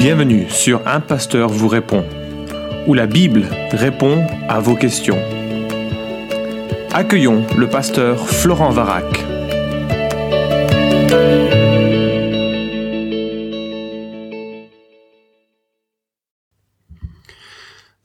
Bienvenue 0.00 0.48
sur 0.48 0.88
Un 0.88 1.00
Pasteur 1.00 1.50
vous 1.50 1.68
répond, 1.68 2.06
où 2.86 2.94
la 2.94 3.06
Bible 3.06 3.46
répond 3.70 4.26
à 4.48 4.58
vos 4.58 4.74
questions. 4.74 5.18
Accueillons 6.90 7.44
le 7.58 7.68
pasteur 7.68 8.26
Florent 8.26 8.70
Varac. 8.70 9.04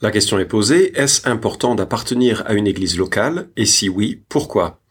La 0.02 0.12
question 0.12 0.38
est 0.38 0.44
posée, 0.44 1.00
est-ce 1.00 1.30
important 1.30 1.76
d'appartenir 1.76 2.44
à 2.46 2.56
une 2.56 2.68
église 2.68 2.98
locale? 2.98 3.48
Et 3.56 3.66
si 3.66 3.88
oui, 3.88 4.22
pourquoi? 4.28 4.82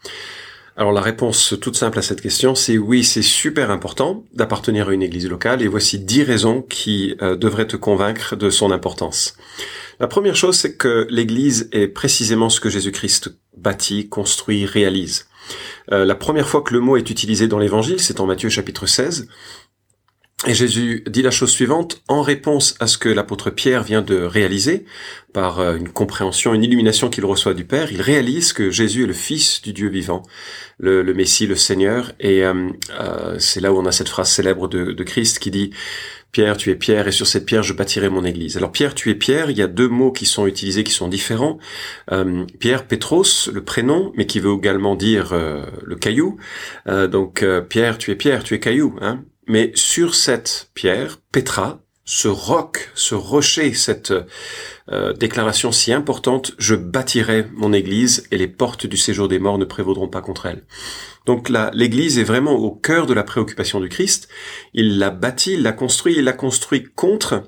Alors 0.76 0.92
la 0.92 1.00
réponse 1.00 1.54
toute 1.60 1.76
simple 1.76 2.00
à 2.00 2.02
cette 2.02 2.20
question, 2.20 2.56
c'est 2.56 2.78
oui, 2.78 3.04
c'est 3.04 3.22
super 3.22 3.70
important 3.70 4.24
d'appartenir 4.32 4.88
à 4.88 4.92
une 4.92 5.02
église 5.02 5.28
locale 5.28 5.62
et 5.62 5.68
voici 5.68 6.00
dix 6.00 6.24
raisons 6.24 6.62
qui 6.62 7.14
euh, 7.22 7.36
devraient 7.36 7.68
te 7.68 7.76
convaincre 7.76 8.34
de 8.34 8.50
son 8.50 8.72
importance. 8.72 9.36
La 10.00 10.08
première 10.08 10.34
chose, 10.34 10.56
c'est 10.56 10.76
que 10.76 11.06
l'église 11.10 11.68
est 11.70 11.86
précisément 11.86 12.48
ce 12.48 12.58
que 12.58 12.70
Jésus-Christ 12.70 13.36
bâtit, 13.56 14.08
construit, 14.08 14.66
réalise. 14.66 15.28
Euh, 15.92 16.04
la 16.04 16.16
première 16.16 16.48
fois 16.48 16.62
que 16.62 16.74
le 16.74 16.80
mot 16.80 16.96
est 16.96 17.08
utilisé 17.08 17.46
dans 17.46 17.58
l'évangile, 17.58 18.00
c'est 18.00 18.18
en 18.18 18.26
Matthieu 18.26 18.48
chapitre 18.48 18.86
16, 18.86 19.28
et 20.46 20.52
Jésus 20.52 21.04
dit 21.08 21.22
la 21.22 21.30
chose 21.30 21.50
suivante, 21.50 22.02
en 22.06 22.20
réponse 22.20 22.74
à 22.78 22.86
ce 22.86 22.98
que 22.98 23.08
l'apôtre 23.08 23.50
Pierre 23.50 23.82
vient 23.82 24.02
de 24.02 24.16
réaliser, 24.16 24.84
par 25.32 25.58
euh, 25.58 25.76
une 25.76 25.88
compréhension, 25.88 26.52
une 26.52 26.62
illumination 26.62 27.08
qu'il 27.08 27.24
reçoit 27.24 27.54
du 27.54 27.64
Père, 27.64 27.92
il 27.92 28.02
réalise 28.02 28.52
que 28.52 28.70
Jésus 28.70 29.04
est 29.04 29.06
le 29.06 29.14
Fils 29.14 29.62
du 29.62 29.72
Dieu 29.72 29.88
vivant, 29.88 30.22
le, 30.78 31.02
Messie, 31.14 31.46
le 31.46 31.56
Seigneur, 31.56 32.12
et 32.20 32.44
euh, 32.44 32.68
euh, 33.00 33.36
c'est 33.38 33.60
là 33.60 33.72
où 33.72 33.78
on 33.78 33.86
a 33.86 33.92
cette 33.92 34.08
phrase 34.08 34.30
célèbre 34.30 34.68
de, 34.68 35.02
Christ 35.02 35.38
qui 35.38 35.50
dit 35.50 35.70
Pierre, 36.30 36.56
tu 36.56 36.70
es 36.70 36.74
Pierre, 36.74 37.08
et 37.08 37.12
sur 37.12 37.26
cette 37.26 37.46
pierre, 37.46 37.62
je 37.62 37.72
bâtirai 37.72 38.10
mon 38.10 38.24
église. 38.24 38.56
Alors 38.56 38.72
Pierre, 38.72 38.94
tu 38.94 39.10
es 39.10 39.14
Pierre, 39.14 39.50
il 39.50 39.56
y 39.56 39.62
a 39.62 39.66
deux 39.66 39.88
mots 39.88 40.12
qui 40.12 40.26
sont 40.26 40.46
utilisés, 40.46 40.82
qui 40.82 40.92
sont 40.92 41.08
différents. 41.08 41.58
Pierre, 42.58 42.88
Petros, 42.88 43.50
le 43.52 43.62
prénom, 43.62 44.12
mais 44.16 44.26
qui 44.26 44.40
veut 44.40 44.54
également 44.54 44.96
dire 44.96 45.32
le 45.32 45.94
caillou. 45.94 46.38
donc 46.86 47.44
Pierre, 47.68 47.98
tu 47.98 48.10
es 48.10 48.16
Pierre, 48.16 48.42
tu 48.42 48.54
es 48.54 48.58
caillou. 48.58 48.96
Hein 49.00 49.22
mais 49.46 49.72
sur 49.74 50.14
cette 50.14 50.70
pierre, 50.74 51.20
Petra, 51.32 51.84
ce 52.04 52.28
roc, 52.28 52.90
ce 52.94 53.14
rocher, 53.14 53.72
cette 53.72 54.12
euh, 54.90 55.12
déclaration 55.14 55.72
si 55.72 55.92
importante, 55.92 56.52
je 56.58 56.74
bâtirai 56.74 57.46
mon 57.54 57.72
église 57.72 58.26
et 58.30 58.36
les 58.36 58.48
portes 58.48 58.86
du 58.86 58.96
séjour 58.96 59.28
des 59.28 59.38
morts 59.38 59.58
ne 59.58 59.64
prévaudront 59.64 60.08
pas 60.08 60.20
contre 60.20 60.46
elle. 60.46 60.64
Donc 61.24 61.48
là, 61.48 61.70
l'église 61.72 62.18
est 62.18 62.24
vraiment 62.24 62.52
au 62.52 62.70
cœur 62.70 63.06
de 63.06 63.14
la 63.14 63.22
préoccupation 63.22 63.80
du 63.80 63.88
Christ. 63.88 64.28
Il 64.74 64.98
l'a 64.98 65.10
bâti, 65.10 65.54
il 65.54 65.62
l'a 65.62 65.72
construit, 65.72 66.16
il 66.18 66.24
l'a 66.24 66.34
construit 66.34 66.84
contre 66.94 67.44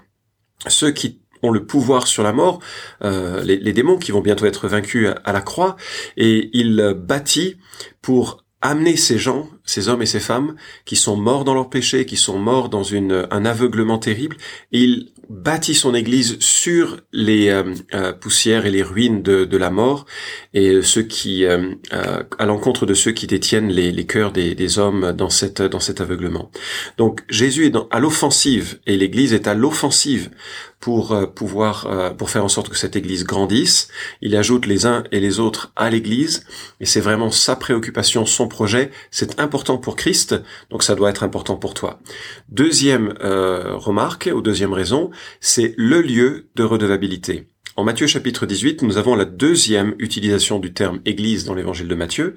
ceux 0.66 0.90
qui 0.90 1.20
ont 1.42 1.50
le 1.50 1.66
pouvoir 1.66 2.06
sur 2.06 2.22
la 2.22 2.32
mort, 2.32 2.60
euh, 3.04 3.42
les, 3.42 3.58
les, 3.58 3.74
démons 3.74 3.98
qui 3.98 4.10
vont 4.10 4.22
bientôt 4.22 4.46
être 4.46 4.68
vaincus 4.68 5.10
à 5.22 5.32
la 5.32 5.42
croix, 5.42 5.76
et 6.16 6.48
il 6.54 6.94
bâtit 6.96 7.58
pour 8.00 8.45
amener 8.68 8.96
ces 8.96 9.18
gens, 9.18 9.48
ces 9.64 9.88
hommes 9.88 10.02
et 10.02 10.06
ces 10.06 10.20
femmes 10.20 10.54
qui 10.84 10.96
sont 10.96 11.16
morts 11.16 11.44
dans 11.44 11.54
leur 11.54 11.70
péché, 11.70 12.06
qui 12.06 12.16
sont 12.16 12.38
morts 12.38 12.68
dans 12.68 12.94
un 12.94 13.44
aveuglement 13.44 13.98
terrible, 13.98 14.36
et 14.72 14.82
il 14.82 15.12
bâtit 15.28 15.74
son 15.74 15.94
Église 15.94 16.38
sur 16.40 17.00
les 17.12 17.48
euh, 17.48 17.74
euh, 17.94 18.12
poussières 18.12 18.66
et 18.66 18.70
les 18.70 18.82
ruines 18.82 19.22
de, 19.22 19.56
la 19.56 19.70
mort, 19.70 20.06
et 20.54 20.82
ceux 20.82 21.02
qui, 21.02 21.44
euh, 21.44 21.72
à 21.90 22.46
l'encontre 22.46 22.86
de 22.86 22.94
ceux 22.94 23.12
qui 23.12 23.26
détiennent 23.26 23.68
les, 23.68 23.92
les 23.92 24.06
cœurs 24.06 24.32
des, 24.32 24.78
hommes 24.78 25.12
dans 25.12 25.30
cette 25.30 25.62
dans 25.62 25.80
cet 25.80 26.00
aveuglement. 26.00 26.50
Donc 26.98 27.22
Jésus 27.28 27.66
est 27.66 27.74
à 27.90 28.00
l'offensive 28.00 28.78
et 28.86 28.96
l'Église 28.96 29.32
est 29.32 29.46
à 29.46 29.54
l'offensive 29.54 30.30
pour 30.80 31.12
euh, 31.12 31.26
pouvoir 31.26 31.86
euh, 31.86 32.10
pour 32.10 32.30
faire 32.30 32.44
en 32.44 32.48
sorte 32.48 32.68
que 32.68 32.76
cette 32.76 32.96
église 32.96 33.24
grandisse. 33.24 33.88
Il 34.20 34.36
ajoute 34.36 34.66
les 34.66 34.86
uns 34.86 35.04
et 35.10 35.20
les 35.20 35.40
autres 35.40 35.72
à 35.74 35.90
l'église 35.90 36.44
et 36.80 36.86
c'est 36.86 37.00
vraiment 37.00 37.30
sa 37.30 37.56
préoccupation, 37.56 38.26
son 38.26 38.46
projet. 38.48 38.90
C'est 39.10 39.40
important 39.40 39.78
pour 39.78 39.96
Christ, 39.96 40.36
donc 40.70 40.82
ça 40.82 40.94
doit 40.94 41.10
être 41.10 41.22
important 41.22 41.56
pour 41.56 41.74
toi. 41.74 41.98
Deuxième 42.48 43.14
euh, 43.22 43.74
remarque 43.76 44.30
ou 44.32 44.40
deuxième 44.42 44.72
raison, 44.72 45.10
c'est 45.40 45.74
le 45.76 46.00
lieu 46.02 46.50
de 46.54 46.62
redevabilité. 46.62 47.48
En 47.74 47.84
Matthieu 47.84 48.06
chapitre 48.06 48.46
18, 48.46 48.80
nous 48.82 48.96
avons 48.96 49.14
la 49.14 49.26
deuxième 49.26 49.94
utilisation 49.98 50.58
du 50.58 50.72
terme 50.72 51.00
Église 51.04 51.44
dans 51.44 51.52
l'évangile 51.52 51.88
de 51.88 51.94
Matthieu. 51.94 52.34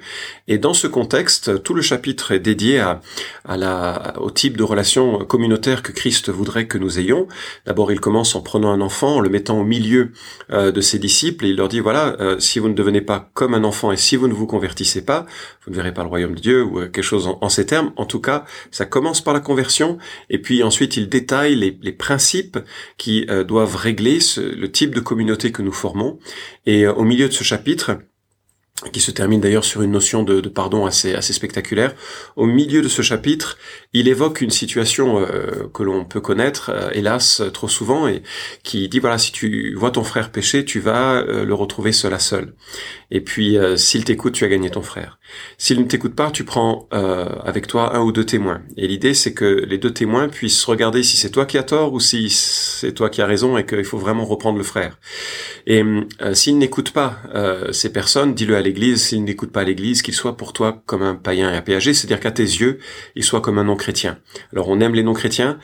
Et 0.50 0.58
dans 0.58 0.74
ce 0.74 0.86
contexte, 0.86 1.64
tout 1.64 1.74
le 1.74 1.82
chapitre 1.82 2.34
est 2.34 2.40
dédié 2.40 2.80
à, 2.80 3.00
la, 3.46 4.16
au 4.20 4.32
type 4.32 4.58
de 4.58 4.64
relation 4.64 5.20
communautaire 5.20 5.82
que 5.82 5.94
Christ 5.94 6.30
voudrait 6.30 6.68
que 6.68 6.78
nous 6.78 7.00
ayons. 7.00 7.28
D'abord, 7.66 7.94
il 7.94 8.02
commence 8.02 8.36
en 8.36 8.42
prenant 8.42 8.72
un 8.72 8.82
enfant, 8.82 9.18
en 9.18 9.20
le 9.22 9.30
mettant 9.30 9.62
au 9.62 9.64
milieu 9.64 10.12
euh, 10.52 10.72
de 10.72 10.82
ses 10.82 11.00
disciples, 11.00 11.46
et 11.46 11.50
il 11.50 11.56
leur 11.56 11.70
dit, 11.70 11.80
voilà, 11.80 12.18
euh, 12.20 12.38
si 12.40 12.60
vous 12.60 12.68
ne 12.68 12.74
devenez 12.74 13.02
pas 13.02 13.30
comme 13.34 13.54
un 13.54 13.64
enfant 13.64 13.94
et 13.94 13.98
si 13.98 14.18
vous 14.18 14.28
ne 14.28 14.34
vous 14.34 14.48
convertissez 14.48 15.06
pas, 15.06 15.26
vous 15.64 15.72
ne 15.72 15.76
verrez 15.78 15.94
pas 15.94 16.04
le 16.04 16.10
royaume 16.10 16.36
de 16.36 16.42
Dieu 16.42 16.64
ou 16.64 16.80
euh, 16.80 16.90
quelque 16.90 17.02
chose 17.02 17.30
en, 17.40 17.50
ces 17.50 17.66
termes. 17.66 17.94
En 17.96 18.06
tout 18.06 18.20
cas, 18.20 18.44
ça 18.72 18.86
commence 18.86 19.22
par 19.22 19.34
la 19.34 19.40
conversion, 19.40 20.00
et 20.30 20.40
puis 20.40 20.64
ensuite 20.64 20.98
il 20.98 21.08
détaille 21.08 21.56
les, 21.56 21.78
les 21.82 21.94
principes 21.94 22.60
qui 22.98 23.26
doivent 23.48 23.76
régler 23.76 24.20
ce, 24.20 24.42
le 24.42 24.72
type 24.72 24.94
de 24.94 25.00
communauté 25.00 25.19
que 25.52 25.62
nous 25.62 25.72
formons. 25.72 26.20
Et 26.66 26.86
euh, 26.86 26.94
au 26.94 27.04
milieu 27.04 27.28
de 27.28 27.34
ce 27.34 27.44
chapitre, 27.44 28.00
qui 28.92 29.02
se 29.02 29.12
termine 29.12 29.42
d'ailleurs 29.42 29.66
sur 29.66 29.82
une 29.82 29.92
notion 29.92 30.24
de, 30.24 30.42
pardon 30.48 30.86
assez, 30.86 31.14
assez 31.14 31.34
spectaculaire. 31.34 31.94
Au 32.36 32.46
milieu 32.46 32.82
de 32.82 32.88
ce 32.88 33.02
chapitre, 33.02 33.58
il 33.94 34.08
évoque 34.08 34.42
une 34.42 34.52
situation 34.52 35.20
euh, 35.20 35.68
que 35.74 35.84
l'on 35.84 36.06
peut 36.06 36.22
connaître, 36.22 36.72
euh, 36.74 36.90
hélas, 36.94 37.42
trop 37.54 37.68
souvent, 37.68 38.08
et 38.08 38.24
qui 38.64 38.88
dit, 38.88 39.00
voilà, 39.00 39.18
si 39.18 39.32
tu 39.32 39.74
vois 39.76 39.92
ton 39.92 40.04
frère 40.04 40.32
pécher, 40.32 40.66
tu 40.66 40.80
vas 40.80 41.22
le 41.22 41.54
retrouver 41.54 41.92
seul 41.92 42.14
à 42.14 42.20
seul. 42.20 42.54
Et 43.12 43.22
puis, 43.22 43.58
s'il 43.76 44.04
t'écoute, 44.04 44.34
tu 44.34 44.46
as 44.46 44.50
gagné 44.50 44.70
ton 44.70 44.82
frère. 44.82 45.20
S'il 45.58 45.80
ne 45.80 45.86
t'écoute 45.86 46.16
pas, 46.16 46.32
tu 46.32 46.44
prends 46.44 46.88
euh, 46.94 47.26
avec 47.44 47.68
toi 47.68 47.96
un 47.96 48.02
ou 48.02 48.12
deux 48.12 48.26
témoins. 48.26 48.62
Et 48.78 48.88
l'idée, 48.88 49.14
c'est 49.14 49.34
que 49.34 49.66
les 49.68 49.78
deux 49.78 49.92
témoins 49.92 50.30
puissent 50.30 50.64
regarder 50.66 51.04
si 51.04 51.18
c'est 51.18 51.30
toi 51.30 51.46
qui 51.46 51.58
as 51.58 51.64
tort 51.64 51.94
ou 51.94 52.00
si 52.00 52.30
c'est 52.30 52.94
toi 52.94 53.10
qui 53.10 53.22
as 53.22 53.26
raison 53.26 53.58
et 53.58 53.66
qu'il 53.66 53.84
faut 53.84 53.98
vraiment 53.98 54.26
reprendre 54.26 54.58
le 54.58 54.64
frère. 54.64 54.98
Et 55.68 55.84
euh, 55.84 56.34
s'il 56.34 56.58
n'écoute 56.58 56.92
pas 56.92 57.20
euh, 57.36 57.72
ces 57.72 57.92
personnes, 57.92 58.34
dis-le 58.34 58.56
à 58.56 58.62
l'Église, 58.70 59.02
s'il 59.02 59.24
n'écoute 59.24 59.52
pas 59.52 59.64
l'Église, 59.64 60.02
qu'il 60.02 60.14
soit 60.14 60.38
pour 60.38 60.54
toi 60.54 60.82
comme 60.86 61.04
un 61.04 61.16
païen 61.16 61.52
et 61.52 61.58
un 61.58 61.80
c'est-à-dire 61.80 62.20
qu'à 62.20 62.32
tes 62.32 62.44
yeux, 62.44 62.80
il 63.16 63.24
soit 63.24 63.42
comme 63.42 63.58
un 63.58 63.66
non-chrétien. 63.66 64.18
Alors 64.54 64.70
on 64.70 64.80
aime 64.80 64.96
les 64.96 65.04
non-chrétiens, 65.04 65.60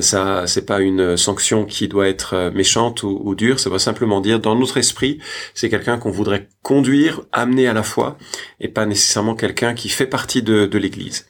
ça 0.00 0.46
c'est 0.46 0.66
pas 0.66 0.80
une 0.80 1.16
sanction 1.16 1.64
qui 1.64 1.88
doit 1.88 2.08
être 2.08 2.50
méchante 2.54 3.02
ou, 3.02 3.20
ou 3.24 3.34
dure, 3.34 3.60
ça 3.60 3.70
va 3.70 3.78
simplement 3.78 4.20
dire 4.20 4.40
dans 4.40 4.54
notre 4.54 4.78
esprit, 4.78 5.18
c'est 5.54 5.68
quelqu'un 5.68 5.98
qu'on 5.98 6.10
voudrait 6.10 6.48
conduire, 6.62 7.22
amener 7.32 7.66
à 7.68 7.72
la 7.72 7.82
foi, 7.82 8.16
et 8.60 8.68
pas 8.68 8.86
nécessairement 8.86 9.02
nécessairement 9.02 9.34
quelqu'un 9.34 9.74
qui 9.74 9.88
fait 9.88 10.06
partie 10.06 10.42
de, 10.42 10.66
de 10.66 10.78
l'Église. 10.78 11.26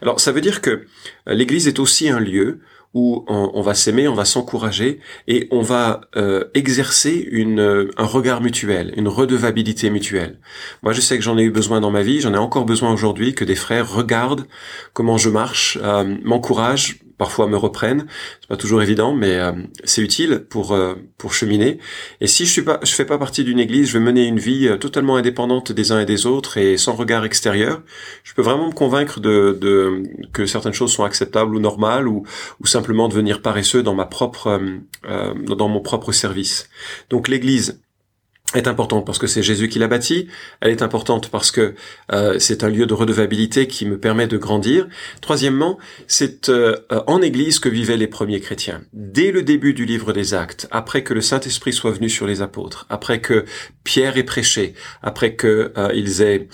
Alors 0.00 0.20
ça 0.20 0.32
veut 0.32 0.40
dire 0.40 0.60
que 0.62 0.86
euh, 1.28 1.34
l'Église 1.34 1.68
est 1.68 1.78
aussi 1.78 2.08
un 2.08 2.20
lieu 2.20 2.60
où 2.96 3.26
on, 3.28 3.60
va 3.60 3.74
s'aimer, 3.74 4.08
on 4.08 4.14
va 4.14 4.24
s'encourager 4.24 5.00
et 5.28 5.48
on 5.50 5.60
va 5.60 6.00
euh, 6.16 6.44
exercer 6.54 7.28
une, 7.30 7.60
euh, 7.60 7.90
un 7.98 8.06
regard 8.06 8.40
mutuel, 8.40 8.94
une 8.96 9.06
redevabilité 9.06 9.90
mutuelle. 9.90 10.38
Moi, 10.82 10.94
je 10.94 11.02
sais 11.02 11.18
que 11.18 11.22
j'en 11.22 11.36
ai 11.36 11.42
eu 11.42 11.50
besoin 11.50 11.82
dans 11.82 11.90
ma 11.90 12.00
vie, 12.00 12.22
j'en 12.22 12.32
ai 12.32 12.38
encore 12.38 12.64
besoin 12.64 12.90
aujourd'hui 12.90 13.34
que 13.34 13.44
des 13.44 13.54
frères 13.54 13.92
regardent 13.92 14.46
comment 14.94 15.18
je 15.18 15.28
marche, 15.28 15.78
euh, 15.82 16.16
m'encouragent, 16.24 17.00
parfois 17.18 17.46
me 17.46 17.56
reprennent. 17.56 18.06
C'est 18.40 18.48
pas 18.48 18.56
toujours 18.56 18.82
évident, 18.82 19.14
mais 19.14 19.36
euh, 19.36 19.52
c'est 19.84 20.02
utile 20.02 20.44
pour 20.48 20.72
euh, 20.72 20.94
pour 21.18 21.32
cheminer. 21.32 21.78
Et 22.20 22.26
si 22.26 22.46
je 22.46 22.50
suis 22.50 22.62
pas, 22.62 22.78
je 22.82 22.92
fais 22.94 23.04
pas 23.04 23.18
partie 23.18 23.44
d'une 23.44 23.58
église, 23.58 23.88
je 23.88 23.98
vais 23.98 24.04
mener 24.04 24.26
une 24.26 24.38
vie 24.38 24.68
euh, 24.68 24.76
totalement 24.76 25.16
indépendante 25.16 25.72
des 25.72 25.92
uns 25.92 26.00
et 26.00 26.06
des 26.06 26.26
autres 26.26 26.58
et 26.58 26.76
sans 26.76 26.94
regard 26.94 27.24
extérieur. 27.24 27.82
Je 28.24 28.34
peux 28.34 28.42
vraiment 28.42 28.68
me 28.68 28.74
convaincre 28.74 29.20
de, 29.20 29.56
de 29.60 30.02
que 30.32 30.46
certaines 30.46 30.74
choses 30.74 30.92
sont 30.92 31.04
acceptables 31.04 31.54
ou 31.54 31.60
normales 31.60 32.08
ou 32.08 32.24
ou 32.60 32.66
simplement 32.66 33.08
devenir 33.08 33.42
paresseux 33.42 33.82
dans 33.82 33.94
ma 33.94 34.06
propre 34.06 34.60
dans 35.46 35.68
mon 35.68 35.80
propre 35.80 36.12
service. 36.12 36.68
Donc 37.10 37.28
l'église 37.28 37.80
est 38.54 38.68
importante 38.68 39.04
parce 39.04 39.18
que 39.18 39.26
c'est 39.26 39.42
Jésus 39.42 39.68
qui 39.68 39.78
l'a 39.78 39.88
bâti, 39.88 40.28
elle 40.60 40.70
est 40.70 40.82
importante 40.82 41.30
parce 41.30 41.50
que 41.50 41.74
euh, 42.12 42.38
c'est 42.38 42.62
un 42.62 42.68
lieu 42.68 42.86
de 42.86 42.94
redevabilité 42.94 43.66
qui 43.66 43.86
me 43.86 43.98
permet 43.98 44.28
de 44.28 44.36
grandir. 44.36 44.86
Troisièmement, 45.20 45.78
c'est 46.06 46.48
euh, 46.48 46.76
en 47.06 47.22
Église 47.22 47.58
que 47.58 47.68
vivaient 47.68 47.96
les 47.96 48.06
premiers 48.06 48.40
chrétiens. 48.40 48.82
Dès 48.92 49.32
le 49.32 49.42
début 49.42 49.74
du 49.74 49.84
livre 49.84 50.12
des 50.12 50.32
Actes, 50.32 50.68
après 50.70 51.02
que 51.02 51.12
le 51.12 51.22
Saint-Esprit 51.22 51.72
soit 51.72 51.90
venu 51.90 52.08
sur 52.08 52.26
les 52.26 52.40
apôtres, 52.40 52.86
après 52.88 53.20
que 53.20 53.44
Pierre 53.82 54.16
ait 54.16 54.22
prêché, 54.22 54.74
après 55.02 55.34
que 55.34 55.72
euh, 55.76 55.90
aient 56.20 56.48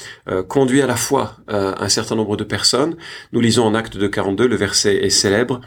conduit 0.49 0.81
à 0.81 0.87
la 0.87 0.97
foi 0.97 1.37
un 1.49 1.89
certain 1.89 2.17
nombre 2.17 2.37
de 2.37 2.44
personnes, 2.44 2.97
nous 3.33 3.41
lisons 3.41 3.65
en 3.65 3.75
Acte 3.75 3.97
de 3.97 4.06
42, 4.06 4.47
le 4.47 4.56
verset 4.56 4.97
est 4.97 5.11
célèbre, 5.11 5.61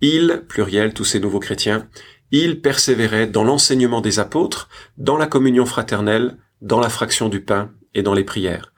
ils, 0.00 0.42
pluriel, 0.48 0.94
tous 0.94 1.04
ces 1.04 1.20
nouveaux 1.20 1.40
chrétiens, 1.40 1.88
il 2.32 2.60
persévérait 2.60 3.26
dans 3.26 3.44
l'enseignement 3.44 4.00
des 4.00 4.18
apôtres, 4.18 4.68
dans 4.96 5.18
la 5.18 5.26
communion 5.26 5.66
fraternelle, 5.66 6.38
dans 6.62 6.80
la 6.80 6.88
fraction 6.88 7.28
du 7.28 7.42
pain 7.42 7.70
et 7.94 8.02
dans 8.02 8.14
les 8.14 8.24
prières. 8.24 8.71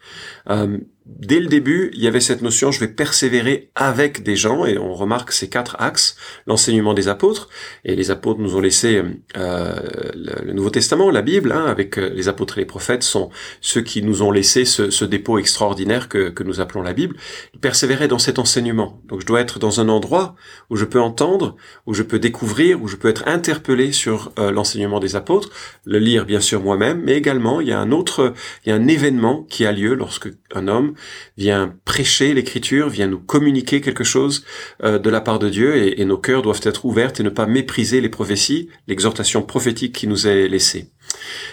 Euh, 0.50 0.78
dès 1.06 1.40
le 1.40 1.46
début, 1.46 1.90
il 1.94 2.02
y 2.02 2.06
avait 2.06 2.20
cette 2.20 2.42
notion, 2.42 2.70
je 2.70 2.80
vais 2.80 2.88
persévérer 2.88 3.70
avec 3.74 4.22
des 4.22 4.36
gens, 4.36 4.64
et 4.64 4.78
on 4.78 4.94
remarque 4.94 5.32
ces 5.32 5.48
quatre 5.48 5.76
axes, 5.78 6.16
l'enseignement 6.46 6.94
des 6.94 7.08
apôtres, 7.08 7.48
et 7.84 7.94
les 7.94 8.10
apôtres 8.10 8.40
nous 8.40 8.56
ont 8.56 8.60
laissé 8.60 9.02
euh, 9.36 9.74
le, 10.14 10.52
Nouveau 10.52 10.70
Testament, 10.70 11.10
la 11.10 11.22
Bible, 11.22 11.52
hein, 11.52 11.64
avec 11.66 11.98
euh, 11.98 12.10
les 12.14 12.28
apôtres 12.28 12.58
et 12.58 12.62
les 12.62 12.66
prophètes, 12.66 13.02
sont 13.02 13.30
ceux 13.60 13.82
qui 13.82 14.02
nous 14.02 14.22
ont 14.22 14.30
laissé 14.30 14.64
ce, 14.64 15.04
dépôt 15.04 15.38
extraordinaire 15.38 16.08
que, 16.08 16.32
nous 16.44 16.60
appelons 16.60 16.82
la 16.82 16.92
Bible. 16.92 17.16
Persévérer 17.62 18.06
dans 18.06 18.18
cet 18.18 18.38
enseignement. 18.38 19.00
Donc 19.06 19.22
je 19.22 19.26
dois 19.26 19.40
être 19.40 19.58
dans 19.58 19.80
un 19.80 19.88
endroit 19.88 20.34
où 20.68 20.76
je 20.76 20.84
peux 20.84 21.00
entendre, 21.00 21.56
où 21.86 21.94
je 21.94 22.02
peux 22.02 22.18
découvrir, 22.18 22.82
où 22.82 22.88
je 22.88 22.96
peux 22.96 23.08
être 23.08 23.26
interpellé 23.26 23.92
sur 23.92 24.32
l'enseignement 24.36 25.00
des 25.00 25.16
apôtres, 25.16 25.48
le 25.86 25.98
lire 25.98 26.26
bien 26.26 26.40
sûr 26.40 26.62
moi-même, 26.62 27.02
mais 27.02 27.16
également 27.16 27.62
il 27.62 27.68
y 27.68 27.72
a 27.72 27.80
un 27.80 27.92
autre, 27.92 28.34
il 28.64 28.68
y 28.68 28.72
a 28.72 28.74
un 28.74 28.86
événement 28.88 29.44
qui 29.48 29.64
a 29.64 29.72
lieu 29.72 29.93
lorsque 29.94 30.28
un 30.54 30.68
homme 30.68 30.94
vient 31.36 31.76
prêcher 31.84 32.34
l'écriture, 32.34 32.88
vient 32.88 33.06
nous 33.06 33.18
communiquer 33.20 33.80
quelque 33.80 34.04
chose 34.04 34.44
euh, 34.82 34.98
de 34.98 35.10
la 35.10 35.20
part 35.20 35.38
de 35.38 35.48
Dieu 35.48 35.76
et, 35.76 36.04
nos 36.04 36.18
cœurs 36.18 36.42
doivent 36.42 36.60
être 36.64 36.84
ouverts 36.84 37.12
et 37.18 37.22
ne 37.22 37.30
pas 37.30 37.46
mépriser 37.46 38.00
les 38.00 38.08
prophéties, 38.08 38.68
l'exhortation 38.88 39.42
prophétique 39.42 39.94
qui 39.94 40.06
nous 40.06 40.26
est 40.26 40.48
laissée. 40.48 40.90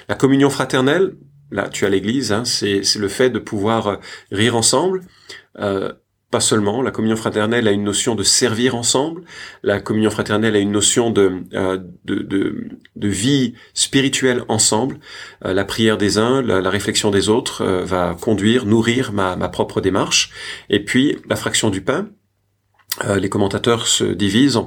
La 0.10 0.16
communion 0.16 0.50
fraternelle, 0.50 1.16
là 1.52 1.70
tu 1.70 1.86
as 1.86 1.90
l'église, 1.90 2.32
hein, 2.32 2.44
c'est 2.44 2.84
le 2.96 3.08
fait 3.08 3.30
de 3.30 3.40
pouvoir 3.40 4.00
rire 4.32 4.56
ensemble, 4.56 5.04
euh, 5.60 5.94
pas 6.32 6.40
seulement. 6.40 6.82
La 6.82 6.92
communion 6.92 7.18
fraternelle 7.18 7.68
a 7.68 7.72
une 7.72 7.84
notion 7.84 8.16
de 8.16 8.24
servir 8.24 8.76
ensemble. 8.76 9.24
La 9.64 9.82
communion 9.82 10.10
fraternelle 10.10 10.56
a 10.56 10.60
une 10.60 10.72
notion 10.72 11.12
de, 11.12 11.44
euh, 11.54 11.78
de, 12.06 13.08
vie 13.08 13.54
spirituelle 13.74 14.44
ensemble. 14.48 15.00
Euh, 15.46 15.54
la 15.54 15.66
prière 15.66 15.98
des 15.98 16.18
uns, 16.18 16.42
la, 16.42 16.70
réflexion 16.70 17.12
des 17.12 17.28
autres 17.28 17.62
euh, 17.62 17.84
va 17.84 18.16
conduire, 18.20 18.66
nourrir 18.66 19.12
ma, 19.12 19.36
ma 19.36 19.50
propre 19.50 19.82
démarche. 19.82 20.32
Et 20.70 20.84
puis 20.84 21.18
la 21.30 21.36
fraction 21.36 21.70
du 21.70 21.82
pain, 21.82 22.08
les 23.16 23.30
commentateurs 23.30 23.88
se 23.88 24.04
divisent 24.04 24.60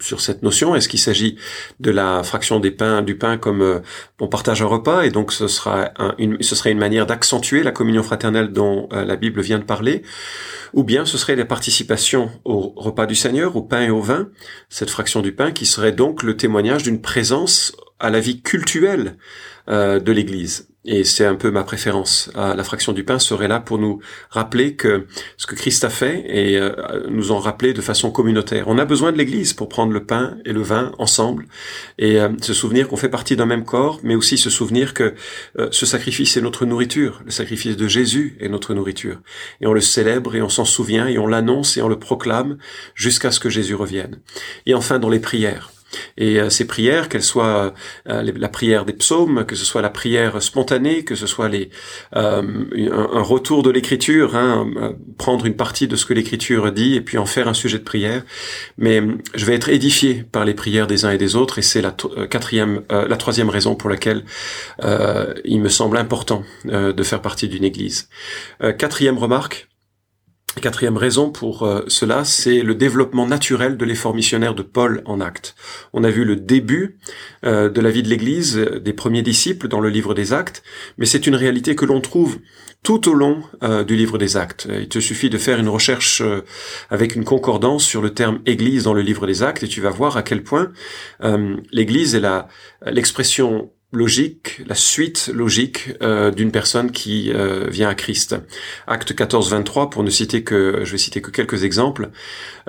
sur 0.00 0.20
cette 0.20 0.42
notion. 0.42 0.74
Est-ce 0.74 0.88
qu'il 0.88 1.00
s'agit 1.00 1.36
de 1.80 1.90
la 1.90 2.22
fraction 2.22 2.60
des 2.60 2.70
pains, 2.70 3.02
du 3.02 3.16
pain 3.16 3.38
comme 3.38 3.62
euh, 3.62 3.80
on 4.20 4.28
partage 4.28 4.62
un 4.62 4.66
repas 4.66 5.02
et 5.02 5.10
donc 5.10 5.32
ce 5.32 5.48
sera 5.48 5.90
une, 6.18 6.40
serait 6.42 6.72
une 6.72 6.78
manière 6.78 7.06
d'accentuer 7.06 7.62
la 7.62 7.72
communion 7.72 8.02
fraternelle 8.02 8.52
dont 8.52 8.88
euh, 8.92 9.04
la 9.04 9.16
Bible 9.16 9.40
vient 9.40 9.58
de 9.58 9.64
parler, 9.64 10.02
ou 10.74 10.84
bien 10.84 11.04
ce 11.04 11.18
serait 11.18 11.36
la 11.36 11.44
participation 11.44 12.30
au 12.44 12.72
repas 12.76 13.06
du 13.06 13.14
Seigneur, 13.14 13.56
au 13.56 13.62
pain 13.62 13.82
et 13.82 13.90
au 13.90 14.00
vin, 14.00 14.28
cette 14.68 14.90
fraction 14.90 15.22
du 15.22 15.32
pain 15.32 15.52
qui 15.52 15.66
serait 15.66 15.92
donc 15.92 16.22
le 16.22 16.36
témoignage 16.36 16.82
d'une 16.82 17.00
présence 17.00 17.76
à 17.98 18.10
la 18.10 18.20
vie 18.20 18.42
cultuelle 18.42 19.16
de 19.68 20.12
l'Église. 20.12 20.68
Et 20.86 21.02
c'est 21.02 21.26
un 21.26 21.34
peu 21.34 21.50
ma 21.50 21.64
préférence. 21.64 22.30
Ah, 22.36 22.54
la 22.56 22.62
fraction 22.62 22.92
du 22.92 23.02
pain 23.02 23.18
serait 23.18 23.48
là 23.48 23.58
pour 23.58 23.78
nous 23.78 24.00
rappeler 24.30 24.76
que 24.76 25.06
ce 25.36 25.46
que 25.46 25.56
Christ 25.56 25.82
a 25.84 25.90
fait 25.90 26.24
et 26.28 26.56
euh, 26.56 26.70
nous 27.10 27.32
en 27.32 27.40
rappeler 27.40 27.72
de 27.72 27.80
façon 27.80 28.12
communautaire. 28.12 28.68
On 28.68 28.78
a 28.78 28.84
besoin 28.84 29.10
de 29.10 29.18
l'Église 29.18 29.52
pour 29.52 29.68
prendre 29.68 29.92
le 29.92 30.04
pain 30.04 30.38
et 30.44 30.52
le 30.52 30.62
vin 30.62 30.92
ensemble 30.98 31.46
et 31.98 32.20
euh, 32.20 32.28
se 32.40 32.54
souvenir 32.54 32.86
qu'on 32.86 32.96
fait 32.96 33.08
partie 33.08 33.34
d'un 33.34 33.46
même 33.46 33.64
corps, 33.64 33.98
mais 34.04 34.14
aussi 34.14 34.38
se 34.38 34.48
souvenir 34.48 34.94
que 34.94 35.14
euh, 35.58 35.68
ce 35.72 35.86
sacrifice 35.86 36.36
est 36.36 36.40
notre 36.40 36.64
nourriture. 36.66 37.20
Le 37.24 37.32
sacrifice 37.32 37.76
de 37.76 37.88
Jésus 37.88 38.36
est 38.40 38.48
notre 38.48 38.72
nourriture. 38.72 39.20
Et 39.60 39.66
on 39.66 39.72
le 39.72 39.80
célèbre 39.80 40.36
et 40.36 40.42
on 40.42 40.48
s'en 40.48 40.64
souvient 40.64 41.08
et 41.08 41.18
on 41.18 41.26
l'annonce 41.26 41.76
et 41.76 41.82
on 41.82 41.88
le 41.88 41.98
proclame 41.98 42.58
jusqu'à 42.94 43.32
ce 43.32 43.40
que 43.40 43.50
Jésus 43.50 43.74
revienne. 43.74 44.20
Et 44.66 44.74
enfin 44.74 45.00
dans 45.00 45.10
les 45.10 45.20
prières. 45.20 45.72
Et 46.16 46.40
euh, 46.40 46.50
ces 46.50 46.66
prières, 46.66 47.08
qu'elles 47.08 47.22
soient 47.22 47.74
euh, 48.08 48.32
la 48.36 48.48
prière 48.48 48.84
des 48.84 48.92
psaumes, 48.92 49.44
que 49.44 49.54
ce 49.54 49.64
soit 49.64 49.82
la 49.82 49.90
prière 49.90 50.42
spontanée, 50.42 51.04
que 51.04 51.14
ce 51.14 51.26
soit 51.26 51.48
les, 51.48 51.70
euh, 52.14 52.42
un, 52.92 53.22
retour 53.22 53.62
de 53.62 53.70
l'écriture, 53.70 54.36
hein, 54.36 54.66
prendre 55.18 55.46
une 55.46 55.56
partie 55.56 55.88
de 55.88 55.96
ce 55.96 56.04
que 56.04 56.14
l'écriture 56.14 56.72
dit 56.72 56.94
et 56.94 57.00
puis 57.00 57.18
en 57.18 57.26
faire 57.26 57.48
un 57.48 57.54
sujet 57.54 57.78
de 57.78 57.84
prière. 57.84 58.24
Mais 58.78 59.02
je 59.34 59.44
vais 59.44 59.54
être 59.54 59.68
édifié 59.68 60.24
par 60.30 60.44
les 60.44 60.54
prières 60.54 60.86
des 60.86 61.04
uns 61.04 61.10
et 61.10 61.18
des 61.18 61.36
autres 61.36 61.58
et 61.58 61.62
c'est 61.62 61.82
la 61.82 61.94
quatrième, 62.30 62.82
la 62.90 63.16
troisième 63.16 63.48
raison 63.50 63.74
pour 63.74 63.90
laquelle 63.90 64.24
il 65.44 65.60
me 65.60 65.68
semble 65.68 65.96
important 65.96 66.44
de 66.64 67.02
faire 67.02 67.22
partie 67.22 67.48
d'une 67.48 67.64
église. 67.64 68.08
quatrième 68.78 69.18
remarque, 69.18 69.68
quatrième 70.60 70.96
raison 70.96 71.30
pour 71.30 71.62
euh, 71.62 71.82
cela, 71.86 72.24
c'est 72.24 72.62
le 72.62 72.74
développement 72.74 73.26
naturel 73.26 73.76
de 73.76 73.84
l'effort 73.84 74.14
missionnaire 74.14 74.54
de 74.54 74.62
Paul 74.62 75.02
en 75.04 75.20
actes. 75.20 75.54
On 75.92 76.02
a 76.02 76.10
vu 76.10 76.24
le 76.24 76.36
début 76.36 76.98
euh, 77.44 77.68
de 77.68 77.80
la 77.80 77.90
vie 77.90 78.02
de 78.02 78.08
l'Église, 78.08 78.58
euh, 78.58 78.80
des 78.80 78.92
premiers 78.92 79.22
disciples 79.22 79.68
dans 79.68 79.80
le 79.80 79.90
livre 79.90 80.14
des 80.14 80.32
actes, 80.32 80.62
mais 80.98 81.06
c'est 81.06 81.26
une 81.26 81.34
réalité 81.34 81.76
que 81.76 81.84
l'on 81.84 82.00
trouve 82.00 82.38
tout 82.82 83.08
au 83.08 83.14
long 83.14 83.42
du 83.84 83.96
livre 83.96 84.16
des 84.16 84.36
actes. 84.36 84.68
Il 84.70 84.88
te 84.88 85.00
suffit 85.00 85.28
de 85.28 85.38
faire 85.38 85.58
une 85.58 85.68
recherche 85.68 86.22
avec 86.88 87.16
une 87.16 87.24
concordance 87.24 87.84
sur 87.84 88.00
le 88.00 88.10
terme 88.10 88.38
Église 88.46 88.84
dans 88.84 88.94
le 88.94 89.00
livre 89.02 89.26
des 89.26 89.42
actes 89.42 89.64
et 89.64 89.68
tu 89.68 89.80
vas 89.80 89.90
voir 89.90 90.16
à 90.16 90.22
quel 90.22 90.44
point 90.44 90.70
l'Église 91.72 92.14
est 92.14 92.22
l'expression 92.84 93.72
logique, 93.92 94.62
la 94.66 94.74
suite 94.74 95.30
logique 95.32 95.94
euh, 96.02 96.30
d'une 96.30 96.50
personne 96.50 96.90
qui 96.90 97.32
euh, 97.32 97.68
vient 97.68 97.88
à 97.88 97.94
Christ. 97.94 98.36
Acte 98.86 99.14
14, 99.14 99.50
23, 99.50 99.90
pour 99.90 100.02
ne 100.02 100.10
citer 100.10 100.42
que, 100.42 100.80
je 100.84 100.92
vais 100.92 100.98
citer 100.98 101.22
que 101.22 101.30
quelques 101.30 101.64
exemples. 101.64 102.10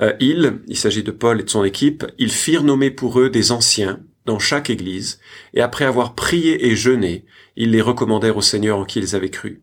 Euh, 0.00 0.12
ils, 0.20 0.60
il 0.68 0.76
s'agit 0.76 1.02
de 1.02 1.10
Paul 1.10 1.40
et 1.40 1.44
de 1.44 1.50
son 1.50 1.64
équipe, 1.64 2.06
ils 2.18 2.32
firent 2.32 2.62
nommer 2.62 2.90
pour 2.90 3.20
eux 3.20 3.30
des 3.30 3.52
anciens 3.52 4.00
dans 4.28 4.38
chaque 4.38 4.68
église, 4.68 5.20
et 5.54 5.62
après 5.62 5.86
avoir 5.86 6.14
prié 6.14 6.66
et 6.66 6.76
jeûné, 6.76 7.24
ils 7.56 7.70
les 7.70 7.80
recommandèrent 7.80 8.36
au 8.36 8.42
Seigneur 8.42 8.78
en 8.78 8.84
qui 8.84 8.98
ils 8.98 9.16
avaient 9.16 9.30
cru. 9.30 9.62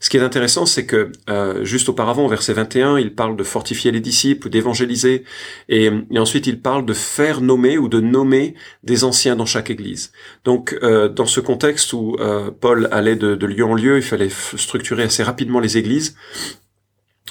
Ce 0.00 0.08
qui 0.08 0.16
est 0.16 0.22
intéressant, 0.22 0.64
c'est 0.64 0.86
que 0.86 1.12
euh, 1.28 1.64
juste 1.66 1.90
auparavant, 1.90 2.24
au 2.24 2.28
verset 2.28 2.54
21, 2.54 2.98
il 2.98 3.14
parle 3.14 3.36
de 3.36 3.44
fortifier 3.44 3.92
les 3.92 4.00
disciples, 4.00 4.48
d'évangéliser, 4.48 5.24
et, 5.68 5.90
ensuite 6.16 6.46
il 6.46 6.62
parle 6.62 6.86
de 6.86 6.94
faire 6.94 7.42
nommer 7.42 7.76
ou 7.76 7.88
de 7.88 8.00
nommer 8.00 8.54
des 8.82 9.04
anciens 9.04 9.36
dans 9.36 9.44
chaque 9.44 9.68
église. 9.68 10.12
Donc, 10.44 10.74
euh, 10.82 11.10
dans 11.10 11.26
ce 11.26 11.40
contexte 11.40 11.92
où 11.92 12.16
euh, 12.18 12.50
Paul 12.50 12.88
allait 12.92 13.16
de, 13.16 13.34
de 13.34 13.46
lieu 13.46 13.66
en 13.66 13.74
lieu, 13.74 13.98
il 13.98 14.02
fallait 14.02 14.30
structurer 14.30 15.02
assez 15.02 15.22
rapidement 15.22 15.60
les 15.60 15.76
églises 15.76 16.16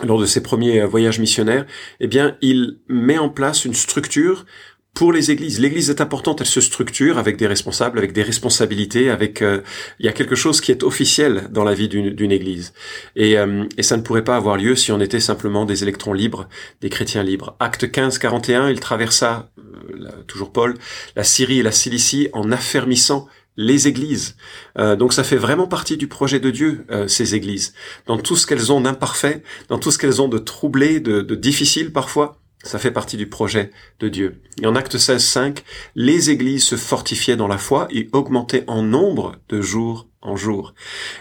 lors 0.04 0.20
de 0.20 0.26
ses 0.26 0.44
premiers 0.44 0.84
voyages 0.84 1.20
missionnaires, 1.20 1.66
eh 2.02 2.08
bien, 2.08 2.36
il 2.42 2.80
met 2.90 3.18
en 3.18 3.30
place 3.30 3.64
une 3.64 3.74
structure 3.74 4.46
pour 4.96 5.12
les 5.12 5.30
églises. 5.30 5.60
L'église 5.60 5.90
est 5.90 6.02
importante, 6.02 6.40
elle 6.40 6.48
se 6.48 6.62
structure 6.62 7.18
avec 7.18 7.36
des 7.36 7.48
responsables, 7.48 8.00
avec 8.00 8.14
des 8.14 8.24
responsabilités, 8.24 9.12
avec 9.12 9.42
euh, 9.42 9.62
il 10.00 10.06
y 10.06 10.10
a 10.10 10.14
quelque 10.14 10.36
chose 10.36 10.62
qui 10.62 10.72
est 10.72 10.84
officiel 10.84 11.50
dans 11.52 11.66
la 11.66 11.74
vie 11.74 11.90
d'une 11.90 12.32
église. 12.32 12.74
Et, 13.18 13.38
euh, 13.38 13.66
et 13.78 13.84
ça 13.84 13.98
ne 13.98 14.02
pourrait 14.02 14.24
pas 14.24 14.38
avoir 14.38 14.56
lieu 14.58 14.76
si 14.76 14.94
on 14.94 15.02
était 15.02 15.20
simplement 15.20 15.66
des 15.66 15.84
électrons 15.84 16.14
libres, 16.14 16.48
des 16.80 16.90
chrétiens 16.90 17.24
libres. 17.24 17.58
Acte 17.60 17.92
15, 17.92 18.18
41, 18.18 18.70
il 18.70 18.80
traversa, 18.80 19.52
euh, 19.60 20.10
toujours 20.28 20.54
Paul, 20.54 20.76
la 21.18 21.26
Syrie 21.26 21.60
et 21.60 21.64
la 21.64 21.74
Cilicie 21.74 22.30
en 22.32 22.52
affermissant 22.52 23.28
les 23.58 23.88
églises. 23.88 24.36
donc 24.76 25.14
ça 25.14 25.24
fait 25.24 25.38
vraiment 25.38 25.66
partie 25.66 25.96
du 25.96 26.10
projet 26.10 26.42
de 26.42 26.52
Dieu, 26.52 26.86
ces 27.08 27.36
églises. 27.36 27.74
Dans 28.06 28.18
tout 28.18 28.36
ce 28.36 28.46
qu'elles 28.46 28.74
ont 28.74 28.82
d'imparfait, 28.82 29.44
dans 29.70 29.80
tout 29.80 29.92
ce 29.92 29.98
qu'elles 29.98 30.22
ont 30.22 30.28
de 30.28 30.38
troublé, 30.38 31.00
de, 31.00 31.22
de 31.22 31.36
difficile 31.36 31.94
parfois, 31.94 32.42
ça 32.66 32.80
fait 32.80 32.92
partie 32.92 33.16
du 33.16 33.28
projet 33.28 33.70
de 34.00 34.10
Dieu. 34.10 34.42
Et 34.62 34.66
en 34.66 34.76
acte 34.76 34.98
16, 34.98 35.24
5, 35.24 35.64
les 35.96 36.30
églises 36.32 36.64
se 36.64 36.76
fortifiaient 36.76 37.36
dans 37.36 37.48
la 37.48 37.58
foi 37.58 37.88
et 37.92 38.10
augmentaient 38.12 38.64
en 38.68 38.82
nombre 38.82 39.36
de 39.50 39.62
jour 39.62 40.08
en 40.26 40.36
jour. 40.36 40.74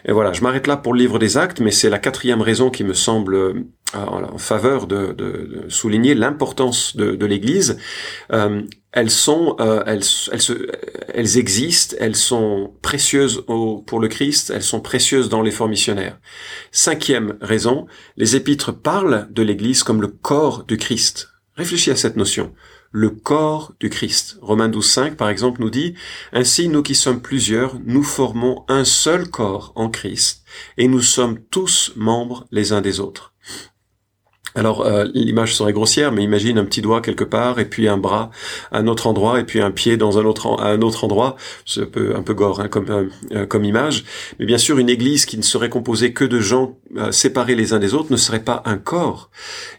Et 0.07 0.13
voilà, 0.13 0.33
je 0.33 0.41
m'arrête 0.41 0.67
là 0.67 0.77
pour 0.77 0.95
le 0.95 1.01
livre 1.01 1.19
des 1.19 1.37
actes, 1.37 1.61
mais 1.61 1.71
c'est 1.71 1.91
la 1.91 1.99
quatrième 1.99 2.41
raison 2.41 2.71
qui 2.71 2.85
me 2.85 2.95
semble 2.95 3.35
euh, 3.35 3.53
en 3.93 4.39
faveur 4.39 4.87
de, 4.87 5.67
souligner 5.69 6.15
l'importance 6.15 6.97
de, 6.97 7.27
l'Église. 7.27 7.79
Euh, 8.33 8.63
elles 8.93 9.11
sont, 9.11 9.57
euh, 9.61 9.83
elles, 9.87 10.03
elles, 11.13 11.39
existent, 11.39 11.97
elles 12.01 12.17
sont 12.17 12.73
précieuses 12.81 13.45
pour 13.47 14.01
le 14.01 14.09
Christ, 14.09 14.51
elles 14.55 14.63
sont 14.63 14.81
précieuses 14.81 15.29
dans 15.29 15.43
l'effort 15.43 15.69
missionnaire. 15.69 16.19
Cinquième 16.73 17.37
raison, 17.41 17.87
les 18.17 18.37
épîtres 18.37 18.73
parlent 18.73 19.29
de 19.31 19.43
l'Église 19.43 19.83
comme 19.83 20.01
le 20.01 20.09
corps 20.09 20.65
du 20.65 20.77
Christ. 20.77 21.34
Réfléchis 21.57 21.93
à 21.93 21.97
cette 21.97 22.17
notion. 22.17 22.53
Le 22.91 23.11
corps 23.11 23.75
du 23.79 23.89
Christ. 23.89 24.39
Romains 24.43 24.69
12, 24.69 24.91
5, 24.91 25.17
par 25.17 25.29
exemple, 25.29 25.61
nous 25.61 25.71
dit, 25.71 25.95
Ainsi, 26.33 26.69
nous 26.69 26.83
qui 26.83 26.97
sommes 26.97 27.23
plusieurs, 27.23 27.79
nous 27.85 28.03
formons 28.03 28.65
un 28.69 28.85
seul 28.85 29.29
corps 29.29 29.73
en 29.77 29.89
Christ, 29.89 30.45
et 30.79 30.89
nous 30.89 31.03
sommes 31.03 31.39
tous 31.51 31.93
membres 31.95 32.47
les 32.51 32.73
uns 32.73 32.81
des 32.81 32.99
autres. 32.99 33.34
Alors 34.55 34.87
euh, 34.87 35.07
l'image 35.15 35.57
serait 35.57 35.73
grossière, 35.73 36.13
mais 36.13 36.23
imagine 36.23 36.59
un 36.59 36.65
petit 36.65 36.81
doigt 36.81 37.01
quelque 37.01 37.25
part 37.25 37.59
et 37.59 37.65
puis 37.65 37.89
un 37.89 37.97
bras 37.97 38.31
à 38.71 38.79
un 38.79 38.87
autre 38.87 39.09
endroit 39.09 39.41
et 39.41 39.45
puis 39.45 39.61
un 39.61 39.73
pied 39.73 39.97
dans 39.97 40.19
un 40.19 40.25
autre 40.25 40.61
à 40.61 40.69
un 40.69 40.81
autre 40.83 41.05
endroit. 41.05 41.37
C'est 41.67 41.83
un 41.83 41.87
peu 41.87 42.15
un 42.15 42.23
peu 42.23 42.35
gore 42.35 42.61
hein, 42.61 42.69
comme 42.69 42.89
euh, 42.91 43.09
euh, 43.33 43.47
comme 43.47 43.65
image. 43.65 44.05
Mais 44.39 44.47
bien 44.47 44.59
sûr, 44.59 44.79
une 44.79 44.89
église 44.89 45.27
qui 45.27 45.37
ne 45.37 45.43
serait 45.43 45.71
composée 45.71 46.13
que 46.13 46.25
de 46.25 46.41
gens 46.41 46.79
séparés 47.11 47.57
les 47.57 47.73
uns 47.73 47.81
des 47.81 47.95
autres 47.95 48.13
ne 48.13 48.17
serait 48.17 48.45
pas 48.45 48.63
un 48.65 48.77
corps. 48.77 49.31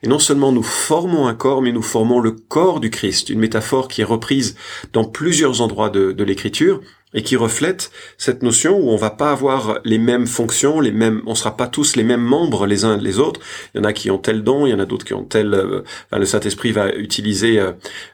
Et 0.04 0.08
non 0.08 0.20
seulement 0.20 0.52
nous 0.52 0.64
formons 0.64 1.28
un 1.28 1.34
corps, 1.34 1.62
mais 1.62 1.72
nous 1.72 1.82
formons 1.82 2.20
le 2.20 2.32
corps 2.32 2.82
du 2.82 2.90
Christ. 2.90 3.30
Une 3.30 3.40
métaphore 3.40 3.88
qui 3.88 4.02
est 4.02 4.06
reprise 4.06 4.56
dans 4.92 5.06
plusieurs 5.06 5.62
endroits 5.62 5.90
de, 5.90 6.12
de 6.12 6.24
l'Écriture. 6.26 6.82
Et 7.16 7.24
qui 7.24 7.38
reflète 7.38 7.92
cette 8.18 8.44
notion 8.44 8.78
où 8.78 8.90
on 8.90 8.98
va 8.98 9.10
pas 9.10 9.32
avoir 9.32 9.80
les 9.86 9.98
mêmes 9.98 10.28
fonctions, 10.28 10.82
les 10.82 10.92
mêmes, 10.92 11.24
on 11.26 11.34
sera 11.34 11.58
pas 11.58 11.68
tous 11.68 11.96
les 11.96 12.04
mêmes 12.04 12.22
membres 12.22 12.68
les 12.68 12.84
uns 12.86 12.98
les 12.98 13.18
autres. 13.18 13.40
Il 13.74 13.80
y 13.80 13.82
en 13.82 13.86
a 13.86 13.94
qui 13.94 14.12
ont 14.12 14.20
tel 14.20 14.44
don, 14.44 14.68
il 14.68 14.72
y 14.72 14.74
en 14.74 14.80
a 14.80 14.86
d'autres 14.86 15.06
qui 15.06 15.14
ont 15.14 15.24
tel. 15.24 15.54
Euh, 15.54 15.82
le 16.12 16.26
Saint 16.26 16.42
Esprit 16.42 16.74
va 16.74 16.94
utiliser 16.94 17.60
euh, 17.60 17.72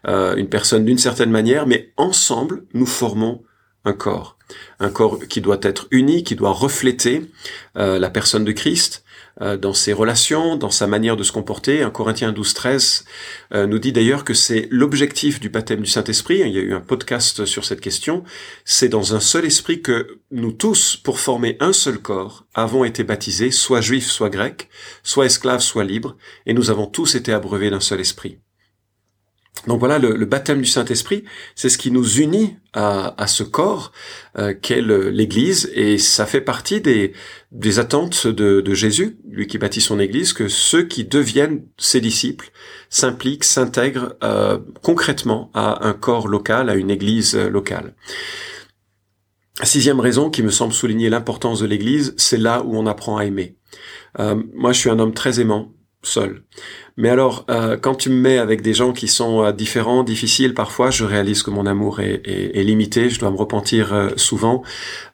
euh, 0.08 0.36
une 0.36 0.48
personne 0.48 0.86
d'une 0.86 1.00
certaine 1.00 1.32
manière, 1.32 1.66
mais 1.66 1.92
ensemble 1.98 2.64
nous 2.74 2.86
formons 2.86 3.42
un 3.84 3.94
corps, 3.94 4.38
un 4.80 4.90
corps 4.90 5.18
qui 5.28 5.42
doit 5.42 5.60
être 5.64 5.88
uni, 5.90 6.24
qui 6.24 6.36
doit 6.36 6.52
refléter 6.52 7.26
la 7.74 8.10
personne 8.12 8.46
de 8.46 8.52
Christ, 8.52 9.04
dans 9.40 9.74
ses 9.74 9.94
relations, 9.94 10.56
dans 10.56 10.70
sa 10.70 10.88
manière 10.88 11.18
de 11.18 11.24
se 11.24 11.32
comporter. 11.32 11.82
Un 11.82 11.90
Corinthien 11.90 12.32
12, 12.32 12.54
13 12.54 13.06
euh, 13.54 13.68
nous 13.68 13.80
dit 13.80 13.92
d'ailleurs 13.92 14.24
que 14.24 14.34
c'est 14.34 14.68
l'objectif 14.72 15.40
du 15.40 15.50
baptême 15.50 15.82
du 15.82 15.90
Saint-Esprit. 15.90 16.42
Il 16.46 16.54
y 16.54 16.58
a 16.58 16.62
eu 16.62 16.74
un 16.74 16.82
podcast 16.82 17.46
sur 17.46 17.66
cette 17.66 17.82
question. 17.82 18.24
C'est 18.66 18.90
dans 18.90 19.16
un 19.16 19.20
seul 19.20 19.46
esprit 19.46 19.82
que 19.82 20.20
nous 20.32 20.52
tous, 20.52 20.96
pour 20.96 21.20
former 21.20 21.58
un 21.60 21.74
seul 21.74 22.00
corps, 22.00 22.46
avons 22.54 22.84
été 22.84 23.04
baptisés, 23.04 23.52
soit 23.52 23.82
juifs, 23.82 24.10
soit 24.10 24.30
grecs, 24.30 24.70
soit 25.04 25.26
esclaves, 25.26 25.62
soit 25.62 25.84
libres, 25.84 26.18
et 26.46 26.54
nous 26.54 26.70
avons 26.70 26.86
tous 26.86 27.16
été 27.16 27.34
abreuvés 27.34 27.70
d'un 27.70 27.80
seul 27.80 28.02
esprit. 28.02 28.40
Donc 29.68 29.80
voilà, 29.80 30.00
le, 30.00 30.26
baptême 30.26 30.60
du 30.60 30.68
Saint-Esprit, 30.68 31.24
c'est 31.56 31.70
ce 31.70 31.78
qui 31.78 31.92
nous 31.92 32.20
unit 32.20 32.58
à, 32.74 33.28
ce 33.28 33.44
corps 33.44 33.92
euh, 34.40 34.56
qu'est 34.60 34.82
l'Église, 34.82 35.72
et 35.76 36.00
ça 36.00 36.26
fait 36.26 36.42
partie 36.42 36.82
des, 36.82 37.14
des 37.52 37.78
attentes 37.78 38.26
de, 38.26 38.74
Jésus, 38.74 39.18
lui 39.30 39.46
qui 39.46 39.60
bâtit 39.60 39.82
son 39.82 40.00
Église, 40.00 40.34
que 40.34 40.48
ceux 40.48 40.84
qui 40.84 41.06
deviennent 41.06 41.64
ses 41.78 42.02
disciples 42.02 42.52
s'impliquent, 42.90 43.44
s'intègrent 43.44 44.16
euh, 44.24 44.58
concrètement 44.82 45.52
à 45.54 45.88
un 45.88 45.94
corps 45.94 46.28
local, 46.28 46.70
à 46.70 46.76
une 46.76 46.90
Église 46.90 47.36
locale. 47.36 47.94
Sixième 49.64 50.00
raison 50.00 50.32
qui 50.32 50.42
me 50.42 50.50
semble 50.50 50.74
souligner 50.74 51.10
l'importance 51.10 51.60
de 51.60 51.68
l'Église, 51.68 52.16
c'est 52.18 52.38
là 52.38 52.64
où 52.64 52.76
on 52.76 52.88
apprend 52.88 53.18
à 53.18 53.26
aimer. 53.26 53.58
Euh, 54.20 54.42
moi, 54.54 54.72
je 54.72 54.80
suis 54.80 54.90
un 54.90 54.98
homme 54.98 55.14
très 55.14 55.40
aimant, 55.40 55.74
seul. 56.02 56.44
Mais 57.02 57.10
alors, 57.10 57.46
euh, 57.50 57.78
quand 57.78 57.96
tu 57.96 58.12
me 58.12 58.22
mets 58.22 58.38
avec 58.38 58.62
des 58.62 58.76
gens 58.76 58.94
qui 58.94 59.08
sont 59.08 59.44
euh, 59.44 59.52
différents, 59.52 60.04
difficiles, 60.04 60.54
parfois, 60.54 60.92
je 60.92 61.04
réalise 61.04 61.42
que 61.42 61.50
mon 61.50 61.66
amour 61.66 62.00
est, 62.00 62.22
est, 62.24 62.62
limité. 62.62 63.10
Je 63.10 63.20
dois 63.20 63.32
me 63.32 63.38
repentir 63.38 63.92
euh, 63.92 64.10
souvent. 64.18 64.62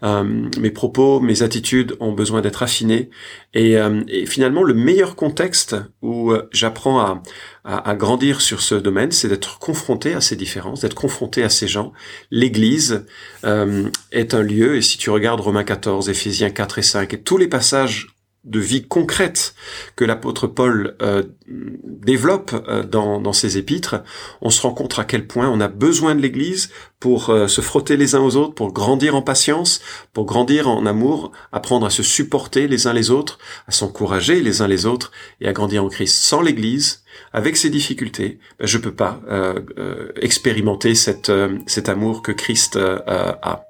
mes 0.04 0.72
propos, 0.72 1.22
mes 1.22 1.44
attitudes 1.44 1.96
ont 2.02 2.12
besoin 2.12 2.42
d'être 2.42 2.62
affinés. 2.62 3.10
Et, 3.54 3.76
et, 4.10 4.26
finalement, 4.26 4.64
le 4.64 4.74
meilleur 4.74 5.16
contexte 5.16 5.78
où 6.02 6.34
j'apprends 6.52 7.00
à, 7.00 7.24
à, 7.64 7.90
à, 7.90 7.96
grandir 7.96 8.42
sur 8.42 8.60
ce 8.60 8.76
domaine, 8.76 9.14
c'est 9.14 9.30
d'être 9.30 9.58
confronté 9.58 10.14
à 10.14 10.20
ces 10.20 10.36
différences, 10.36 10.82
d'être 10.82 10.94
confronté 10.94 11.42
à 11.42 11.50
ces 11.50 11.70
gens. 11.70 11.94
L'Église 12.32 13.06
est 13.44 14.34
un 14.34 14.42
lieu, 14.42 14.76
et 14.76 14.82
si 14.82 14.98
tu 14.98 15.10
regardes 15.10 15.40
Romains 15.40 15.64
14, 15.64 16.10
Éphésiens 16.10 16.50
4 16.50 16.80
et 16.80 16.84
5, 16.84 17.14
et 17.14 17.22
tous 17.22 17.38
les 17.38 17.48
passages 17.48 18.17
de 18.48 18.60
vie 18.60 18.88
concrète 18.88 19.54
que 19.96 20.06
l'apôtre 20.06 20.48
Paul 20.48 20.96
euh, 21.02 21.24
développe 21.48 22.52
euh, 22.68 22.84
dans, 22.84 23.20
dans, 23.20 23.34
ses 23.34 23.58
épîtres, 23.58 24.04
on 24.42 24.50
se 24.50 24.62
rend 24.62 24.74
compte 24.74 24.98
à 24.98 25.04
quel 25.04 25.28
point 25.28 25.50
on 25.50 25.60
a 25.60 25.68
besoin 25.68 26.16
de 26.16 26.22
l'Église 26.22 26.70
pour 27.00 27.30
euh, 27.30 27.48
se 27.48 27.62
frotter 27.62 27.98
les 27.98 28.16
uns 28.16 28.22
aux 28.22 28.38
autres, 28.38 28.54
pour 28.54 28.72
grandir 28.72 29.16
en 29.16 29.22
patience, 29.22 29.82
pour 30.14 30.26
grandir 30.26 30.70
en 30.70 30.86
amour, 30.86 31.32
apprendre 31.52 31.86
à 31.86 31.90
se 31.90 32.04
supporter 32.04 32.68
les 32.68 32.88
uns 32.88 32.94
les 32.94 33.12
autres, 33.12 33.38
à 33.68 33.72
s'encourager 33.72 34.42
les 34.42 34.62
uns 34.62 34.68
les 34.68 34.86
autres 34.86 35.12
et 35.42 35.48
à 35.48 35.54
grandir 35.54 35.84
en 35.84 35.90
Christ. 35.90 36.16
Sans 36.16 36.42
l'Église, 36.42 37.04
avec 37.34 37.58
ses 37.58 37.70
difficultés, 37.70 38.40
ben, 38.60 38.66
je 38.66 38.78
peux 38.78 38.94
pas 38.94 39.22
expérimenter 40.22 40.96
cette, 40.96 41.32
cet 41.66 41.90
amour 41.90 42.22
que 42.22 42.32
Christ 42.32 42.78
a. 42.78 43.66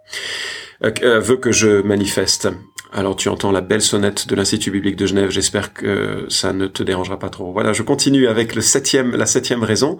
veut 0.81 1.38
que 1.38 1.51
je 1.51 1.81
manifeste. 1.81 2.50
Alors 2.91 3.15
tu 3.15 3.27
entends 3.29 3.51
la 3.51 3.62
belle 3.62 3.82
sonnette 3.82 4.27
de 4.27 4.36
l'Institut 4.36 4.72
biblique 4.72 4.96
de 4.96 5.06
Genève, 5.06 5.29
j'espère 5.29 5.74
que 5.74 6.25
ça 6.29 6.53
ne 6.53 6.67
te 6.67 6.84
dérangera 6.84 7.20
pas 7.20 7.29
trop. 7.29 7.51
Voilà, 7.51 7.74
je 7.74 7.84
continue 7.84 8.27
avec 8.27 8.56
le 8.56 8.62
septième, 8.62 9.15
la 9.15 9.25
septième 9.25 9.63
raison 9.63 9.98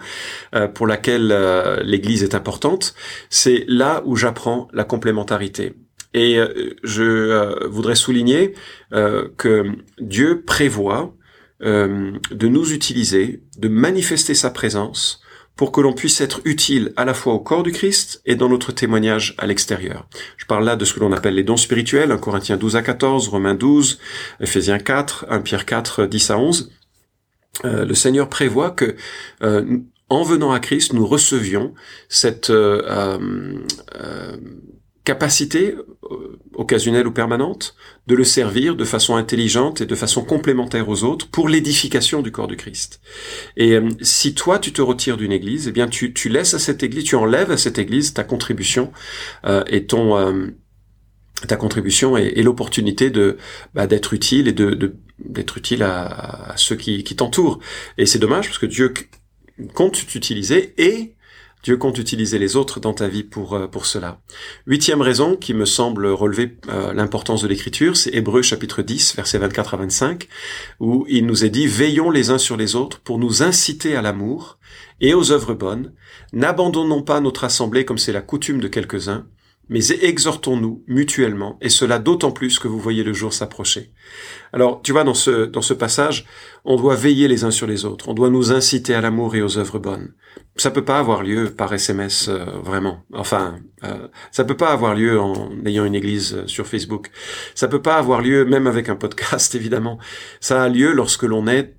euh, 0.56 0.68
pour 0.68 0.88
laquelle 0.88 1.32
euh, 1.32 1.82
l'Église 1.84 2.24
est 2.24 2.34
importante. 2.34 2.94
C'est 3.30 3.66
là 3.68 4.02
où 4.06 4.16
j'apprends 4.16 4.70
la 4.74 4.86
complémentarité. 4.86 5.74
Et 6.14 6.40
euh, 6.40 6.76
je 6.84 7.68
voudrais 7.68 7.96
souligner 7.96 8.54
que 8.92 9.66
Dieu 10.00 10.44
prévoit 10.46 11.14
de 11.60 12.48
nous 12.48 12.72
utiliser, 12.72 13.44
de 13.58 13.68
manifester 13.68 14.34
sa 14.34 14.50
présence 14.50 15.22
pour 15.58 15.72
que 15.72 15.82
l'on 15.82 15.94
puisse 15.94 16.22
être 16.22 16.40
utile 16.46 16.94
à 16.96 17.04
la 17.04 17.14
fois 17.14 17.34
au 17.34 17.40
corps 17.40 17.64
du 17.64 17.72
Christ 17.72 18.22
et 18.26 18.36
dans 18.36 18.48
notre 18.48 18.72
témoignage 18.72 19.36
à 19.40 19.48
l'extérieur. 19.48 20.08
Je 20.38 20.46
parle 20.46 20.64
là 20.64 20.76
de 20.76 20.86
ce 20.86 20.94
que 20.94 21.00
l'on 21.00 21.12
appelle 21.12 21.34
les 21.36 21.44
dons 21.44 21.58
spirituels, 21.58 22.12
1 22.12 22.18
Corinthiens 22.20 22.58
12 22.58 22.76
à 22.76 22.84
14, 22.84 23.28
Romains 23.28 23.56
12, 23.56 24.00
Ephésiens 24.40 24.78
4, 24.78 25.26
1 25.30 25.42
Pierre 25.42 25.66
4, 25.66 26.06
10 26.06 26.30
à 26.30 26.38
11. 26.38 26.72
Euh, 27.66 27.86
le 27.86 27.96
Seigneur 27.96 28.30
prévoit 28.30 28.70
que 28.70 28.96
euh, 29.42 29.80
en 30.10 30.24
venant 30.24 30.52
à 30.52 30.60
Christ, 30.60 30.94
nous 30.94 31.06
recevions 31.06 31.74
cette 32.08 32.52
euh, 32.52 33.18
capacité 35.04 35.76
occasionnelle 36.58 37.08
ou 37.08 37.12
permanente 37.12 37.76
de 38.08 38.16
le 38.16 38.24
servir 38.24 38.76
de 38.76 38.84
façon 38.84 39.16
intelligente 39.16 39.82
et 39.82 39.86
de 39.86 39.96
façon 39.96 40.24
complémentaire 40.24 40.90
aux 40.90 41.04
autres 41.04 41.30
pour 41.30 41.48
l'édification 41.48 42.22
du 42.22 42.32
corps 42.32 42.48
du 42.48 42.58
Christ. 42.58 43.00
Et 43.56 43.74
euh, 43.74 43.90
si 44.02 44.34
toi 44.34 44.60
tu 44.60 44.74
te 44.74 44.82
retires 44.82 45.18
d'une 45.18 45.32
église, 45.32 45.68
eh 45.68 45.72
bien 45.72 45.88
tu, 45.88 46.14
tu 46.14 46.30
laisses 46.30 46.54
à 46.54 46.60
cette 46.60 46.84
église, 46.84 47.06
tu 47.06 47.16
enlèves 47.16 47.52
à 47.52 47.58
cette 47.58 47.78
église 47.78 48.14
ta 48.14 48.24
contribution 48.24 48.92
euh, 49.46 49.64
et 49.68 49.86
ton 49.86 50.52
ta 51.48 51.56
contribution 51.56 52.18
et, 52.18 52.42
l'opportunité 52.42 53.12
de 53.12 53.38
bah, 53.76 53.86
d'être 53.86 54.14
utile 54.14 54.48
et 54.48 54.54
de 54.54 54.96
d'être 55.20 55.58
utile 55.58 55.84
à, 55.84 56.52
à, 56.52 56.58
ceux 56.58 56.76
qui, 56.76 57.04
qui 57.04 57.16
t'entourent. 57.16 57.60
Et 57.98 58.06
c'est 58.06 58.20
dommage 58.20 58.48
parce 58.48 58.58
que 58.58 58.66
Dieu 58.66 58.94
compte 59.74 60.06
t'utiliser 60.08 60.74
et 60.78 61.16
Dieu 61.64 61.78
compte 61.78 61.98
utiliser 61.98 62.40
les 62.40 62.56
autres 62.56 62.80
dans 62.80 62.94
ta 62.94 63.08
vie 63.08 63.24
pour, 63.24 63.54
euh, 63.54 63.68
pour 63.68 63.86
cela. 63.86 64.20
Huitième 64.66 65.02
raison 65.02 65.36
qui 65.36 65.54
me 65.54 65.66
semble 65.66 66.08
relever 66.08 66.58
euh, 66.70 66.94
l'importance 66.94 67.42
de 67.42 67.48
l'écriture, 67.48 67.98
c'est 67.98 68.14
Hébreu 68.14 68.42
chapitre 68.42 68.82
10, 68.82 69.16
versets 69.16 69.38
24 69.38 69.74
à 69.74 69.78
25, 69.78 70.28
où 70.80 71.06
il 71.10 71.26
nous 71.26 71.44
est 71.44 71.50
dit, 71.50 71.68
veillons 71.68 72.10
les 72.12 72.30
uns 72.30 72.38
sur 72.38 72.58
les 72.58 72.76
autres 72.76 73.00
pour 73.00 73.18
nous 73.18 73.44
inciter 73.44 73.96
à 73.96 74.02
l'amour 74.02 74.60
et 75.02 75.14
aux 75.14 75.32
œuvres 75.32 75.54
bonnes. 75.54 75.94
N'abandonnons 76.34 77.04
pas 77.04 77.20
notre 77.20 77.44
assemblée 77.44 77.86
comme 77.86 77.98
c'est 77.98 78.12
la 78.12 78.22
coutume 78.22 78.60
de 78.60 78.68
quelques-uns, 78.68 79.26
mais 79.70 79.92
exhortons-nous 79.92 80.84
mutuellement, 80.88 81.58
et 81.62 81.70
cela 81.70 82.00
d'autant 82.00 82.32
plus 82.32 82.60
que 82.60 82.68
vous 82.68 82.80
voyez 82.80 83.04
le 83.04 83.14
jour 83.14 83.34
s'approcher. 83.34 83.92
Alors, 84.54 84.82
tu 84.82 84.92
vois, 84.92 85.04
dans 85.04 85.14
ce, 85.14 85.46
dans 85.46 85.62
ce 85.62 85.74
passage, 85.74 86.26
on 86.64 86.78
doit 86.78 86.96
veiller 86.96 87.28
les 87.28 87.44
uns 87.44 87.52
sur 87.52 87.68
les 87.68 87.86
autres, 87.86 88.10
on 88.10 88.14
doit 88.14 88.30
nous 88.30 88.52
inciter 88.52 88.94
à 88.94 89.02
l'amour 89.02 89.36
et 89.36 89.42
aux 89.42 89.58
œuvres 89.58 89.80
bonnes. 89.80 90.14
Ça 90.56 90.72
peut 90.72 90.86
pas 90.86 91.00
avoir 91.00 91.24
lieu 91.24 91.52
par 91.52 91.74
SMS, 91.74 92.30
euh, 92.30 92.46
vraiment. 92.64 93.04
Enfin, 93.14 93.60
euh, 93.84 94.08
ça 94.32 94.44
peut 94.44 94.58
pas 94.58 94.72
avoir 94.72 94.96
lieu 94.96 95.20
en 95.20 95.52
ayant 95.66 95.86
une 95.86 95.96
église 95.96 96.34
euh, 96.34 96.48
sur 96.48 96.66
Facebook. 96.66 97.12
Ça 97.54 97.68
peut 97.68 97.82
pas 97.82 97.98
avoir 97.98 98.22
lieu 98.22 98.46
même 98.46 98.68
avec 98.68 98.90
un 98.90 98.96
podcast, 98.96 99.54
évidemment. 99.56 100.00
Ça 100.40 100.64
a 100.64 100.70
lieu 100.70 100.94
lorsque 100.94 101.24
l'on 101.24 101.48
est 101.48 101.76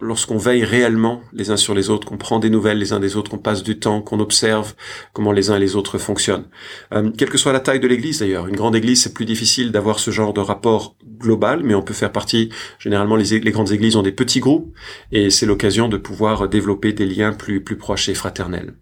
lorsqu'on 0.00 0.38
veille 0.38 0.64
réellement 0.64 1.22
les 1.32 1.50
uns 1.50 1.56
sur 1.56 1.74
les 1.74 1.90
autres, 1.90 2.06
qu'on 2.06 2.16
prend 2.16 2.38
des 2.38 2.50
nouvelles 2.50 2.78
les 2.78 2.92
uns 2.92 3.00
des 3.00 3.16
autres, 3.16 3.30
qu'on 3.30 3.38
passe 3.38 3.62
du 3.62 3.78
temps, 3.78 4.02
qu'on 4.02 4.20
observe 4.20 4.74
comment 5.12 5.32
les 5.32 5.50
uns 5.50 5.56
et 5.56 5.60
les 5.60 5.76
autres 5.76 5.98
fonctionnent. 5.98 6.46
Euh, 6.92 7.10
quelle 7.16 7.30
que 7.30 7.38
soit 7.38 7.52
la 7.52 7.60
taille 7.60 7.80
de 7.80 7.86
l'église 7.86 8.18
d'ailleurs, 8.18 8.46
une 8.48 8.56
grande 8.56 8.74
église 8.74 9.02
c'est 9.02 9.14
plus 9.14 9.24
difficile 9.24 9.70
d'avoir 9.70 10.00
ce 10.00 10.10
genre 10.10 10.32
de 10.32 10.40
rapport 10.40 10.96
global, 11.18 11.62
mais 11.62 11.74
on 11.74 11.82
peut 11.82 11.94
faire 11.94 12.12
partie, 12.12 12.50
généralement 12.78 13.16
les, 13.16 13.40
grandes 13.50 13.72
églises 13.72 13.96
ont 13.96 14.02
des 14.02 14.12
petits 14.12 14.40
groupes, 14.40 14.72
et 15.12 15.30
c'est 15.30 15.46
l'occasion 15.46 15.88
de 15.88 15.96
pouvoir 15.96 16.48
développer 16.48 16.92
des 16.92 17.06
liens 17.06 17.32
plus, 17.32 17.62
plus 17.62 17.76
proches 17.76 18.08
et 18.08 18.14
fraternels. 18.14 18.74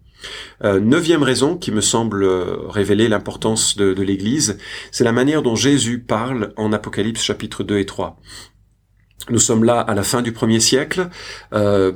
Euh, 0.63 0.79
neuvième 0.79 1.21
raison 1.21 1.57
qui 1.57 1.71
me 1.71 1.81
semble 1.81 2.23
euh, 2.23 2.57
révéler 2.67 3.07
l'importance 3.07 3.77
de, 3.77 3.93
de 3.93 4.01
l'Église, 4.01 4.57
c'est 4.91 5.03
la 5.03 5.11
manière 5.11 5.43
dont 5.43 5.55
Jésus 5.55 5.99
parle 5.99 6.53
en 6.57 6.73
Apocalypse 6.73 7.21
chapitre 7.21 7.63
2 7.63 7.77
et 7.77 7.85
3. 7.85 8.19
Nous 9.29 9.39
sommes 9.39 9.63
là 9.63 9.79
à 9.79 9.93
la 9.93 10.03
fin 10.03 10.21
du 10.21 10.31
premier 10.31 10.59
siècle. 10.59 11.09
Euh, 11.53 11.91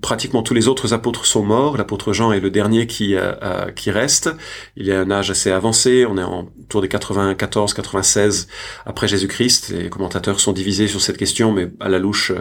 pratiquement 0.00 0.44
tous 0.44 0.54
les 0.54 0.68
autres 0.68 0.94
apôtres 0.94 1.26
sont 1.26 1.42
morts. 1.42 1.76
L'apôtre 1.76 2.12
Jean 2.12 2.32
est 2.32 2.40
le 2.40 2.50
dernier 2.50 2.86
qui 2.86 3.14
euh, 3.14 3.32
euh, 3.42 3.70
qui 3.70 3.90
reste. 3.90 4.30
Il 4.76 4.90
a 4.90 5.00
un 5.00 5.10
âge 5.10 5.30
assez 5.30 5.50
avancé. 5.50 6.06
On 6.06 6.18
est 6.18 6.22
en 6.22 6.48
tour 6.68 6.82
des 6.82 6.88
94, 6.88 7.74
96 7.74 8.48
après 8.86 9.08
Jésus-Christ. 9.08 9.70
Les 9.70 9.90
commentateurs 9.90 10.40
sont 10.40 10.52
divisés 10.52 10.88
sur 10.88 11.00
cette 11.00 11.16
question, 11.16 11.52
mais 11.52 11.68
à 11.80 11.88
la 11.88 11.98
louche, 11.98 12.32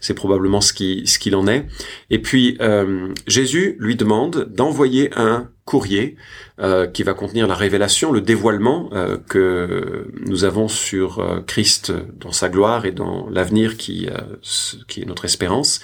c'est 0.00 0.14
probablement 0.14 0.60
ce 0.60 0.72
qui 0.72 1.06
ce 1.06 1.18
qu'il 1.18 1.34
en 1.36 1.46
est. 1.46 1.66
Et 2.10 2.20
puis 2.20 2.58
Jésus 3.26 3.76
lui 3.78 3.96
demande 3.96 4.48
d'envoyer 4.50 5.10
un 5.16 5.50
courrier 5.68 6.16
euh, 6.58 6.86
qui 6.86 7.02
va 7.02 7.12
contenir 7.12 7.46
la 7.46 7.54
révélation, 7.54 8.10
le 8.10 8.22
dévoilement 8.22 8.88
euh, 8.92 9.18
que 9.28 10.10
nous 10.26 10.44
avons 10.44 10.66
sur 10.66 11.18
euh, 11.18 11.40
Christ 11.46 11.92
dans 12.18 12.32
sa 12.32 12.48
gloire 12.48 12.86
et 12.86 12.92
dans 12.92 13.28
l'avenir 13.28 13.76
qui, 13.76 14.08
qui 14.88 15.02
est 15.02 15.04
notre 15.04 15.26
espérance. 15.26 15.80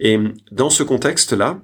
Et 0.00 0.18
dans 0.50 0.70
ce 0.70 0.82
contexte-là, 0.82 1.60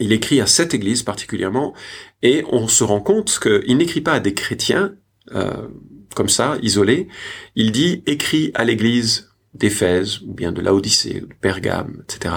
il 0.00 0.12
écrit 0.12 0.40
à 0.40 0.46
cette 0.46 0.74
église 0.74 1.02
particulièrement, 1.02 1.74
et 2.22 2.44
on 2.50 2.68
se 2.68 2.84
rend 2.84 3.00
compte 3.00 3.38
qu'il 3.38 3.76
n'écrit 3.76 4.00
pas 4.00 4.14
à 4.14 4.20
des 4.20 4.34
chrétiens 4.34 4.94
euh, 5.34 5.68
comme 6.14 6.28
ça, 6.28 6.56
isolés. 6.62 7.08
Il 7.54 7.72
dit 7.72 8.02
écrit 8.06 8.50
à 8.54 8.64
l'église 8.64 9.33
d'Éphèse 9.54 10.20
ou 10.22 10.34
bien 10.34 10.52
de 10.52 10.60
Laodicée, 10.60 11.20
de 11.20 11.34
Pergame, 11.40 12.02
etc. 12.02 12.36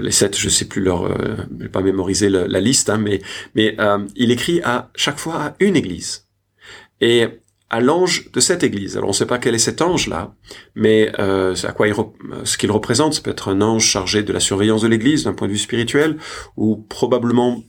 Les 0.00 0.10
sept, 0.10 0.36
je 0.36 0.48
sais 0.48 0.64
plus 0.66 0.82
leur, 0.82 1.04
euh, 1.04 1.36
pas 1.72 1.82
mémoriser 1.82 2.28
la, 2.28 2.60
liste, 2.60 2.90
hein, 2.90 2.98
mais 2.98 3.20
mais 3.54 3.76
euh, 3.78 3.98
il 4.16 4.30
écrit 4.30 4.60
à 4.62 4.90
chaque 4.94 5.18
fois 5.18 5.42
à 5.42 5.54
une 5.60 5.76
église 5.76 6.26
et 7.00 7.26
à 7.68 7.80
l'ange 7.80 8.30
de 8.32 8.40
cette 8.40 8.62
église. 8.62 8.96
Alors 8.96 9.08
on 9.08 9.12
ne 9.12 9.16
sait 9.16 9.26
pas 9.26 9.38
quel 9.38 9.54
est 9.54 9.58
cet 9.58 9.82
ange 9.82 10.08
là, 10.08 10.34
mais 10.74 11.12
euh, 11.18 11.54
à 11.64 11.72
quoi 11.72 11.88
il 11.88 11.94
ce 12.44 12.56
qu'il 12.58 12.70
représente. 12.70 13.14
Ça 13.14 13.22
peut 13.22 13.30
être 13.30 13.48
un 13.48 13.60
ange 13.60 13.84
chargé 13.84 14.22
de 14.22 14.32
la 14.32 14.40
surveillance 14.40 14.82
de 14.82 14.88
l'église 14.88 15.24
d'un 15.24 15.34
point 15.34 15.48
de 15.48 15.52
vue 15.52 15.58
spirituel, 15.58 16.16
ou 16.56 16.76
probablement 16.76 17.62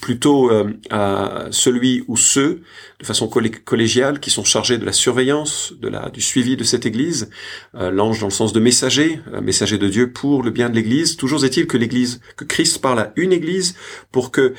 plutôt 0.00 0.50
euh, 0.50 0.72
à 0.90 1.46
celui 1.50 2.04
ou 2.08 2.16
ceux, 2.16 2.62
de 3.00 3.06
façon 3.06 3.28
collégiale, 3.28 4.20
qui 4.20 4.30
sont 4.30 4.44
chargés 4.44 4.78
de 4.78 4.84
la 4.84 4.92
surveillance, 4.92 5.72
de 5.80 5.88
la, 5.88 6.10
du 6.10 6.20
suivi 6.20 6.56
de 6.56 6.64
cette 6.64 6.86
Église. 6.86 7.30
Euh, 7.74 7.90
l'ange 7.90 8.20
dans 8.20 8.26
le 8.26 8.32
sens 8.32 8.52
de 8.52 8.60
messager, 8.60 9.20
euh, 9.32 9.40
messager 9.40 9.78
de 9.78 9.88
Dieu 9.88 10.12
pour 10.12 10.42
le 10.42 10.50
bien 10.50 10.70
de 10.70 10.74
l'Église. 10.74 11.16
Toujours 11.16 11.44
est-il 11.44 11.66
que 11.66 11.76
l'Église, 11.76 12.20
que 12.36 12.44
Christ 12.44 12.80
parle 12.80 12.98
à 12.98 13.12
une 13.16 13.32
Église 13.32 13.76
pour 14.12 14.30
que 14.30 14.54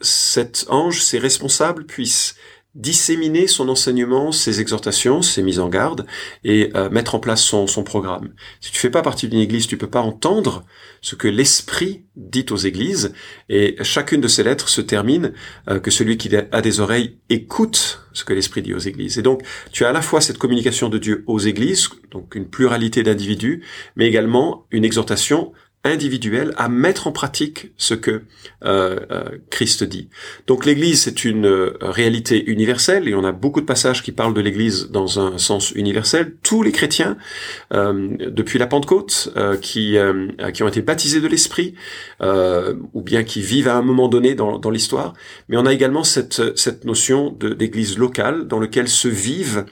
cet 0.00 0.66
ange, 0.68 1.02
ses 1.02 1.18
responsables, 1.18 1.84
puissent 1.84 2.36
disséminer 2.74 3.46
son 3.46 3.68
enseignement, 3.68 4.32
ses 4.32 4.60
exhortations, 4.60 5.20
ses 5.20 5.42
mises 5.42 5.58
en 5.58 5.68
garde 5.68 6.06
et 6.42 6.70
euh, 6.74 6.88
mettre 6.88 7.14
en 7.14 7.18
place 7.18 7.42
son, 7.42 7.66
programme. 7.84 8.32
Si 8.60 8.72
tu 8.72 8.78
fais 8.78 8.90
pas 8.90 9.02
partie 9.02 9.28
d'une 9.28 9.40
église, 9.40 9.66
tu 9.66 9.76
peux 9.76 9.90
pas 9.90 10.00
entendre 10.00 10.64
ce 11.02 11.14
que 11.14 11.28
l'esprit 11.28 12.04
dit 12.16 12.46
aux 12.50 12.56
églises 12.56 13.12
et 13.48 13.76
chacune 13.82 14.20
de 14.20 14.28
ces 14.28 14.42
lettres 14.42 14.68
se 14.68 14.80
termine 14.80 15.32
euh, 15.68 15.80
que 15.80 15.90
celui 15.90 16.16
qui 16.16 16.34
a 16.34 16.62
des 16.62 16.80
oreilles 16.80 17.18
écoute 17.28 18.00
ce 18.14 18.24
que 18.24 18.32
l'esprit 18.32 18.62
dit 18.62 18.72
aux 18.72 18.78
églises. 18.78 19.18
Et 19.18 19.22
donc 19.22 19.42
tu 19.70 19.84
as 19.84 19.90
à 19.90 19.92
la 19.92 20.02
fois 20.02 20.20
cette 20.20 20.38
communication 20.38 20.88
de 20.88 20.98
Dieu 20.98 21.24
aux 21.26 21.40
églises, 21.40 21.90
donc 22.10 22.34
une 22.34 22.48
pluralité 22.48 23.02
d'individus, 23.02 23.62
mais 23.96 24.06
également 24.06 24.66
une 24.70 24.84
exhortation 24.84 25.52
individuel 25.84 26.52
à 26.56 26.68
mettre 26.68 27.08
en 27.08 27.12
pratique 27.12 27.72
ce 27.76 27.94
que 27.94 28.22
euh, 28.64 29.00
euh, 29.10 29.24
Christ 29.50 29.82
dit. 29.82 30.08
Donc 30.46 30.64
l'Église, 30.64 31.02
c'est 31.02 31.24
une 31.24 31.46
euh, 31.46 31.76
réalité 31.80 32.44
universelle, 32.50 33.08
et 33.08 33.14
on 33.14 33.24
a 33.24 33.32
beaucoup 33.32 33.60
de 33.60 33.66
passages 33.66 34.02
qui 34.02 34.12
parlent 34.12 34.34
de 34.34 34.40
l'Église 34.40 34.90
dans 34.90 35.18
un 35.18 35.38
sens 35.38 35.72
universel. 35.72 36.36
Tous 36.42 36.62
les 36.62 36.72
chrétiens, 36.72 37.16
depuis 37.70 38.58
la 38.58 38.66
Pentecôte, 38.66 39.32
qui, 39.60 39.96
qui 40.54 40.62
ont 40.62 40.68
été 40.68 40.82
baptisés 40.82 41.20
de 41.20 41.26
l'Esprit, 41.28 41.74
ou 42.20 43.02
bien 43.02 43.24
qui 43.24 43.40
vivent 43.40 43.68
à 43.68 43.76
un 43.76 43.82
moment 43.82 44.08
donné 44.08 44.34
dans, 44.34 44.58
dans 44.58 44.70
l'histoire, 44.70 45.14
mais 45.48 45.56
on 45.56 45.66
a 45.66 45.72
également 45.72 46.04
cette, 46.04 46.56
cette 46.58 46.84
notion 46.84 47.30
d'Église 47.30 47.98
locale 47.98 48.46
dans 48.46 48.58
lequel 48.58 48.88
se 48.88 49.08
vivent 49.08 49.64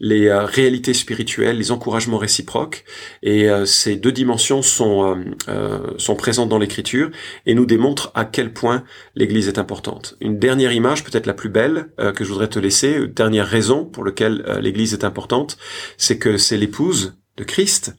les 0.00 0.26
euh, 0.26 0.44
réalités 0.44 0.94
spirituelles, 0.94 1.58
les 1.58 1.70
encouragements 1.70 2.18
réciproques. 2.18 2.84
Et 3.22 3.48
euh, 3.48 3.64
ces 3.64 3.96
deux 3.96 4.12
dimensions 4.12 4.62
sont, 4.62 5.24
euh, 5.48 5.80
sont 5.98 6.16
présentes 6.16 6.48
dans 6.48 6.58
l'Écriture 6.58 7.10
et 7.46 7.54
nous 7.54 7.66
démontrent 7.66 8.10
à 8.14 8.24
quel 8.24 8.52
point 8.52 8.84
l'Église 9.14 9.48
est 9.48 9.58
importante. 9.58 10.16
Une 10.20 10.38
dernière 10.38 10.72
image, 10.72 11.04
peut-être 11.04 11.26
la 11.26 11.34
plus 11.34 11.48
belle, 11.48 11.88
que 12.14 12.24
je 12.24 12.28
voudrais 12.28 12.48
te 12.48 12.58
laisser, 12.58 12.92
une 12.92 13.06
dernière 13.06 13.46
raison 13.46 13.84
pour 13.84 14.04
laquelle 14.04 14.44
l'Église 14.60 14.92
est 14.92 15.04
importante, 15.04 15.56
c'est 15.96 16.18
que 16.18 16.36
c'est 16.36 16.56
l'épouse 16.56 17.18
de 17.36 17.44
Christ. 17.44 17.94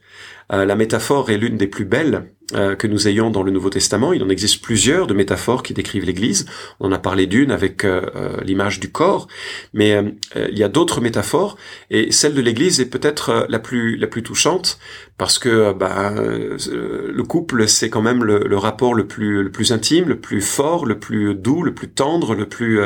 la 0.50 0.76
métaphore 0.76 1.30
est 1.30 1.38
l'une 1.38 1.58
des 1.58 1.68
plus 1.68 1.86
belles 1.86 1.98
euh, 2.16 2.37
que 2.54 2.88
nous 2.88 3.08
ayons 3.08 3.30
dans 3.30 3.44
le 3.44 3.52
Nouveau 3.52 3.70
Testament. 3.70 4.14
Il 4.14 4.24
en 4.24 4.30
existe 4.30 4.62
plusieurs 4.62 5.08
de 5.08 5.14
métaphores 5.14 5.64
qui 5.64 5.74
décrivent 5.74 6.06
l'Église. 6.06 6.46
On 6.80 6.88
en 6.88 6.92
a 6.92 7.00
parlé 7.00 7.28
d'une 7.28 7.52
avec 7.52 7.84
euh, 7.84 8.02
euh, 8.16 8.42
l'image 8.44 8.80
du 8.80 8.92
corps, 8.92 9.28
mais 9.74 10.02
il 10.36 10.58
y 10.58 10.64
a 10.64 10.70
d'autres 10.70 11.02
métaphores 11.02 11.58
et 11.90 12.12
celle 12.12 12.34
de 12.34 12.42
l'Église 12.42 12.80
est 12.80 12.90
peut-être 12.90 13.48
la 13.50 13.60
plus 13.60 13.98
la 13.98 14.08
plus 14.08 14.24
touchante 14.24 14.80
parce 15.18 15.40
que 15.40 15.74
bah, 15.74 16.14
le 16.16 17.24
couple 17.24 17.68
c'est 17.68 17.90
quand 17.90 18.02
même 18.02 18.24
le, 18.24 18.58
rapport 18.58 18.94
le 18.94 19.08
plus 19.08 19.72
intime, 19.72 20.08
le 20.08 20.20
plus 20.20 20.42
fort, 20.42 20.86
le 20.86 21.00
plus 21.00 21.34
doux, 21.34 21.64
le 21.64 21.74
plus 21.74 21.90
tendre, 21.90 22.36
le 22.36 22.48
plus 22.48 22.82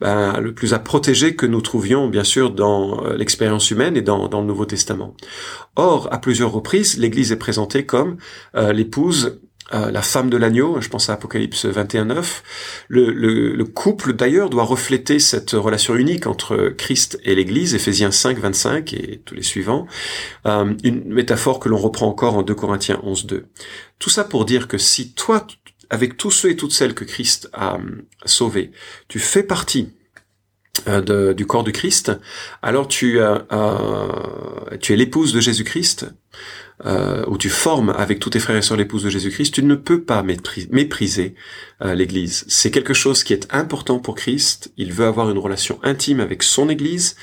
bah, 0.00 0.38
le 0.40 0.52
plus 0.52 0.74
à 0.74 0.78
protéger 0.78 1.34
que 1.34 1.46
nous 1.46 1.62
trouvions 1.62 2.08
bien 2.08 2.24
sûr 2.24 2.50
dans 2.50 3.02
l'expérience 3.16 3.70
humaine 3.70 3.96
et 3.96 4.02
dans, 4.02 4.28
le 4.28 4.46
Nouveau 4.46 4.66
Testament. 4.66 5.16
Or, 5.76 6.08
à 6.12 6.18
plusieurs 6.18 6.52
reprises, 6.52 6.98
l'Église 6.98 7.32
est 7.32 7.36
présentée 7.36 7.86
comme 7.86 8.18
les 8.54 8.82
épouse 8.82 9.40
euh, 9.74 9.90
la 9.90 10.02
femme 10.02 10.28
de 10.28 10.36
l'agneau, 10.36 10.80
je 10.80 10.88
pense 10.88 11.08
à 11.08 11.14
Apocalypse 11.14 11.64
21.9. 11.64 12.42
Le, 12.88 13.10
le, 13.10 13.54
le 13.54 13.64
couple 13.64 14.12
d'ailleurs 14.12 14.50
doit 14.50 14.64
refléter 14.64 15.18
cette 15.18 15.52
relation 15.52 15.94
unique 15.94 16.26
entre 16.26 16.74
Christ 16.76 17.18
et 17.24 17.34
l'Église, 17.34 17.74
Éphésiens 17.74 18.10
5, 18.10 18.38
25 18.38 18.92
et 18.92 19.22
tous 19.24 19.34
les 19.34 19.42
suivants. 19.42 19.86
Euh, 20.46 20.74
une 20.84 21.04
métaphore 21.12 21.58
que 21.58 21.68
l'on 21.68 21.78
reprend 21.78 22.06
encore 22.06 22.36
en 22.36 22.42
2 22.42 22.54
Corinthiens 22.54 23.00
11, 23.02 23.26
2. 23.26 23.46
Tout 23.98 24.10
ça 24.10 24.24
pour 24.24 24.44
dire 24.44 24.68
que 24.68 24.78
si 24.78 25.14
toi, 25.14 25.46
avec 25.88 26.16
tous 26.16 26.30
ceux 26.30 26.50
et 26.50 26.56
toutes 26.56 26.72
celles 26.72 26.94
que 26.94 27.04
Christ 27.04 27.48
a 27.52 27.78
sauvés, 28.26 28.72
tu 29.08 29.20
fais 29.20 29.42
partie 29.42 29.94
euh, 30.88 31.32
du 31.32 31.46
corps 31.46 31.64
du 31.64 31.72
Christ, 31.72 32.12
alors 32.62 32.88
tu, 32.88 33.20
euh, 33.20 33.38
tu 34.80 34.92
es 34.92 34.96
l'épouse 34.96 35.32
de 35.32 35.40
Jésus-Christ, 35.40 36.06
euh, 36.84 37.24
où 37.28 37.38
tu 37.38 37.48
formes 37.48 37.90
avec 37.90 38.18
tous 38.18 38.30
tes 38.30 38.40
frères 38.40 38.56
et 38.56 38.62
sœurs 38.62 38.76
l'épouse 38.76 39.04
de 39.04 39.10
Jésus-Christ, 39.10 39.54
tu 39.54 39.62
ne 39.62 39.74
peux 39.74 40.02
pas 40.02 40.22
mépriser 40.22 41.34
euh, 41.84 41.94
l'Église. 41.94 42.44
C'est 42.48 42.70
quelque 42.70 42.94
chose 42.94 43.24
qui 43.24 43.32
est 43.32 43.46
important 43.52 43.98
pour 43.98 44.14
Christ. 44.14 44.72
Il 44.76 44.92
veut 44.92 45.06
avoir 45.06 45.30
une 45.30 45.38
relation 45.38 45.78
intime 45.82 46.20
avec 46.20 46.42
son 46.42 46.68
Église 46.68 47.16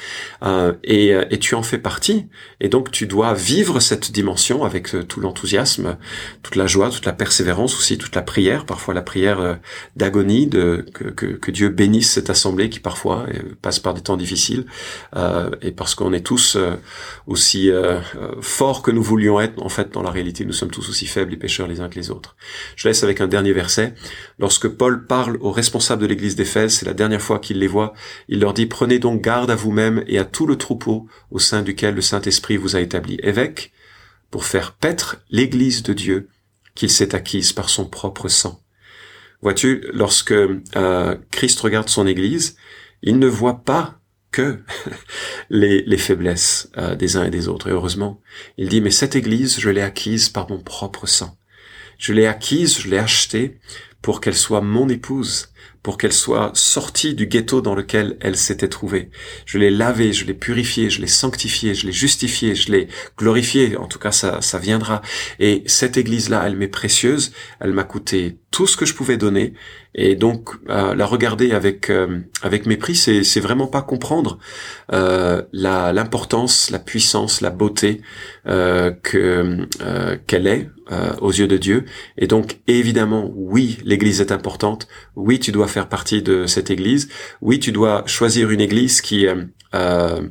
euh, 0.44 0.74
et, 0.84 1.14
euh, 1.14 1.26
et, 1.30 1.40
tu 1.40 1.56
en 1.56 1.64
fais 1.64 1.78
partie. 1.78 2.28
Et 2.60 2.70
donc 2.70 2.92
tu 2.92 3.08
dois 3.08 3.34
vivre 3.34 3.80
cette 3.80 4.12
dimension 4.12 4.64
avec 4.64 4.94
euh, 4.96 5.04
tout 5.04 5.20
l'enthousiasme, 5.20 5.98
toute 6.44 6.56
la 6.56 6.68
joie, 6.68 6.90
toute 6.90 7.06
la 7.06 7.14
persévérance 7.14 7.78
aussi, 7.78 7.98
toute 7.98 8.16
la 8.16 8.22
prière, 8.22 8.66
parfois 8.66 8.94
la 8.94 9.02
prière 9.02 9.60
d'agonie, 9.96 10.48
de 10.48 10.86
que, 10.94 11.06
que, 11.06 11.26
que, 11.26 11.52
Dieu 11.52 11.70
bénisse 11.70 12.12
cette 12.12 12.30
assemblée 12.30 12.70
qui 12.70 12.80
parfois 12.80 13.26
passe 13.62 13.80
par 13.80 13.94
des 13.94 14.02
temps 14.02 14.18
difficiles. 14.18 14.66
et 15.62 15.72
parce 15.72 15.96
qu'on 15.96 16.14
est 16.14 16.26
tous 16.26 16.58
aussi 17.28 17.72
forts 18.42 18.82
que 18.82 18.92
nous 18.92 18.99
voulions 19.02 19.40
être, 19.40 19.62
en 19.62 19.70
fait, 19.70 19.94
dans 19.94 20.02
la 20.02 20.12
réalité, 20.12 20.46
nous 20.46 20.54
sommes 20.54 20.72
tous 20.72 20.90
aussi 20.90 21.06
faibles 21.06 21.34
et 21.34 21.38
pécheurs 21.38 21.68
les 21.68 21.82
uns 21.82 21.90
que 21.90 21.96
les 22.00 22.12
autres. 22.12 22.36
Je 22.76 22.88
laisse 22.88 23.04
avec 23.04 23.22
un 23.22 23.28
dernier 23.28 23.54
verset. 23.54 23.94
Lorsque 24.40 24.68
Paul 24.68 25.06
parle 25.06 25.38
aux 25.42 25.52
responsables 25.52 26.02
de 26.02 26.08
l'église 26.08 26.36
d'Éphèse, 26.36 26.76
c'est 26.76 26.86
la 26.86 26.94
dernière 26.94 27.22
fois 27.22 27.40
qu'il 27.40 27.60
les 27.60 27.68
voit, 27.68 27.94
il 28.28 28.40
leur 28.40 28.54
dit, 28.54 28.66
prenez 28.66 29.00
donc 29.00 29.22
garde 29.22 29.52
à 29.52 29.56
vous-même 29.56 30.04
et 30.08 30.20
à 30.20 30.26
tout 30.26 30.46
le 30.46 30.58
troupeau 30.58 31.08
au 31.32 31.40
sein 31.40 31.62
duquel 31.62 31.96
le 31.96 32.02
Saint-Esprit 32.02 32.58
vous 32.58 32.76
a 32.76 32.82
établi 32.82 33.20
évêque, 33.24 33.72
pour 34.32 34.46
faire 34.46 34.74
paître 34.74 35.18
l'église 35.30 35.84
de 35.84 35.94
Dieu 35.94 36.30
qu'il 36.76 36.90
s'est 36.90 37.16
acquise 37.16 37.54
par 37.54 37.70
son 37.70 37.86
propre 37.86 38.28
sang. 38.28 38.62
Vois-tu, 39.42 39.86
lorsque 39.94 40.34
euh, 40.34 41.18
Christ 41.32 41.60
regarde 41.62 41.90
son 41.90 42.06
église, 42.06 42.56
il 43.02 43.20
ne 43.20 43.28
voit 43.28 43.64
pas 43.64 43.99
que 44.32 44.60
les, 45.50 45.98
faiblesses 45.98 46.70
euh, 46.78 46.96
des 46.96 47.18
uns 47.18 47.26
et 47.26 47.30
des 47.30 47.48
autres. 47.48 47.68
Et 47.68 47.72
heureusement, 47.72 48.22
il 48.58 48.70
dit, 48.70 48.82
mais 48.82 48.92
cette 48.92 49.16
Église, 49.16 49.60
je 49.60 49.70
l'ai 49.70 49.82
acquise 49.82 50.30
par 50.30 50.50
mon 50.50 50.60
propre 50.60 51.08
sang. 51.08 51.38
Je 51.98 52.14
l'ai 52.14 52.28
acquise, 52.28 52.80
je 52.80 52.90
l'ai 52.90 52.98
achetée 52.98 53.60
pour 54.02 54.22
qu'elle 54.22 54.36
soit 54.36 54.62
mon 54.62 54.88
épouse 54.88 55.50
pour 55.84 55.98
qu'elle 55.98 56.14
soit 56.14 56.52
sortie 56.56 57.14
du 57.14 57.28
ghetto 57.28 57.62
dans 57.62 57.76
lequel 57.76 58.18
elle 58.20 58.36
s'était 58.36 58.68
trouvée. 58.68 59.10
Je 59.46 59.58
l'ai 59.58 59.70
lavée, 59.70 60.12
je 60.12 60.26
l'ai 60.26 60.34
purifiée, 60.34 60.90
je 60.90 61.00
l'ai 61.00 61.08
sanctifiée, 61.08 61.74
je 61.74 61.86
l'ai 61.86 61.94
justifiée, 61.94 62.54
je 62.54 62.72
l'ai 62.72 62.88
glorifiée. 63.18 63.78
En 63.78 63.88
tout 63.88 64.00
cas, 64.00 64.12
ça, 64.12 64.42
ça 64.42 64.60
viendra. 64.60 65.02
Et 65.40 65.64
cette 65.68 65.98
église-là, 65.98 66.44
elle 66.46 66.58
m'est 66.58 66.68
précieuse. 66.68 67.32
Elle 67.62 67.74
m'a 67.74 67.86
coûté 67.86 68.40
tout 68.52 68.68
ce 68.68 68.78
que 68.78 68.86
je 68.86 68.94
pouvais 68.94 69.18
donner. 69.18 69.54
Et 69.96 70.16
donc, 70.16 70.50
euh, 70.70 70.96
la 70.96 71.06
regarder 71.06 71.52
avec 71.52 71.90
euh, 71.90 72.20
avec 72.42 72.66
mépris, 72.66 72.96
c'est 72.96 73.24
c'est 73.24 73.40
vraiment 73.40 73.68
pas 73.68 73.82
comprendre 73.82 74.38
euh, 74.94 75.44
la 75.52 75.94
l'importance, 75.94 76.70
la 76.70 76.80
puissance, 76.80 77.42
la 77.42 77.50
beauté 77.50 78.02
euh, 78.48 78.92
que 78.92 79.68
qu'elle 80.28 80.48
est 80.48 80.70
aux 81.22 81.32
yeux 81.32 81.48
de 81.48 81.58
Dieu. 81.58 81.86
Et 82.18 82.26
donc, 82.26 82.60
évidemment, 82.66 83.32
oui, 83.36 83.78
l'Église 83.86 84.22
est 84.22 84.32
importante. 84.32 84.88
Oui, 85.16 85.40
tu 85.40 85.52
dois 85.52 85.68
faire 85.68 85.88
partie 85.88 86.24
de 86.24 86.48
cette 86.48 86.72
Église. 86.72 87.10
Oui, 87.42 87.60
tu 87.60 87.72
dois 87.72 88.04
choisir 88.08 88.50
une 88.50 88.62
Église 88.62 89.02
qui 89.02 89.28
euh, 89.74 90.10
euh, 90.10 90.22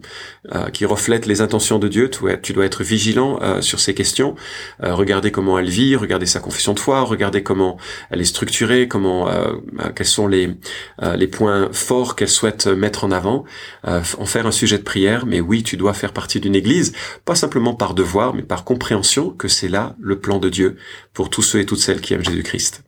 euh, 0.54 0.70
qui 0.70 0.86
reflète 0.86 1.26
les 1.26 1.42
intentions 1.42 1.78
de 1.78 1.88
Dieu. 1.88 2.10
Tu, 2.10 2.52
dois 2.52 2.64
être 2.64 2.82
vigilant 2.82 3.38
euh, 3.42 3.60
sur 3.60 3.80
ces 3.80 3.94
questions. 3.94 4.34
Euh, 4.82 4.94
regarder 4.94 5.30
comment 5.30 5.58
elle 5.58 5.68
vit, 5.68 5.94
regarder 5.94 6.26
sa 6.26 6.40
confession 6.40 6.72
de 6.72 6.80
foi, 6.80 7.02
regarder 7.02 7.42
comment 7.42 7.76
elle 8.10 8.20
est 8.20 8.24
structurée, 8.24 8.88
comment 8.88 9.28
quels 9.94 10.06
sont 10.06 10.26
les 10.26 10.54
les 11.16 11.26
points 11.26 11.68
forts 11.72 12.16
qu'elle 12.16 12.28
souhaite 12.28 12.66
mettre 12.66 13.04
en 13.04 13.10
avant, 13.10 13.44
en 13.84 14.26
faire 14.26 14.46
un 14.46 14.52
sujet 14.52 14.78
de 14.78 14.82
prière. 14.82 15.26
Mais 15.26 15.40
oui, 15.40 15.62
tu 15.62 15.76
dois 15.76 15.92
faire 15.92 16.12
partie 16.12 16.40
d'une 16.40 16.54
Église, 16.54 16.92
pas 17.24 17.34
simplement 17.34 17.74
par 17.74 17.94
devoir, 17.94 18.34
mais 18.34 18.42
par 18.42 18.64
compréhension 18.64 19.30
que 19.30 19.48
c'est 19.48 19.68
là 19.68 19.96
le 20.00 20.18
plan 20.18 20.38
de 20.38 20.48
Dieu 20.48 20.76
pour 21.12 21.30
tous 21.30 21.42
ceux 21.42 21.60
et 21.60 21.66
toutes 21.66 21.80
celles 21.80 22.00
qui 22.00 22.14
aiment 22.14 22.24
Jésus-Christ. 22.24 22.87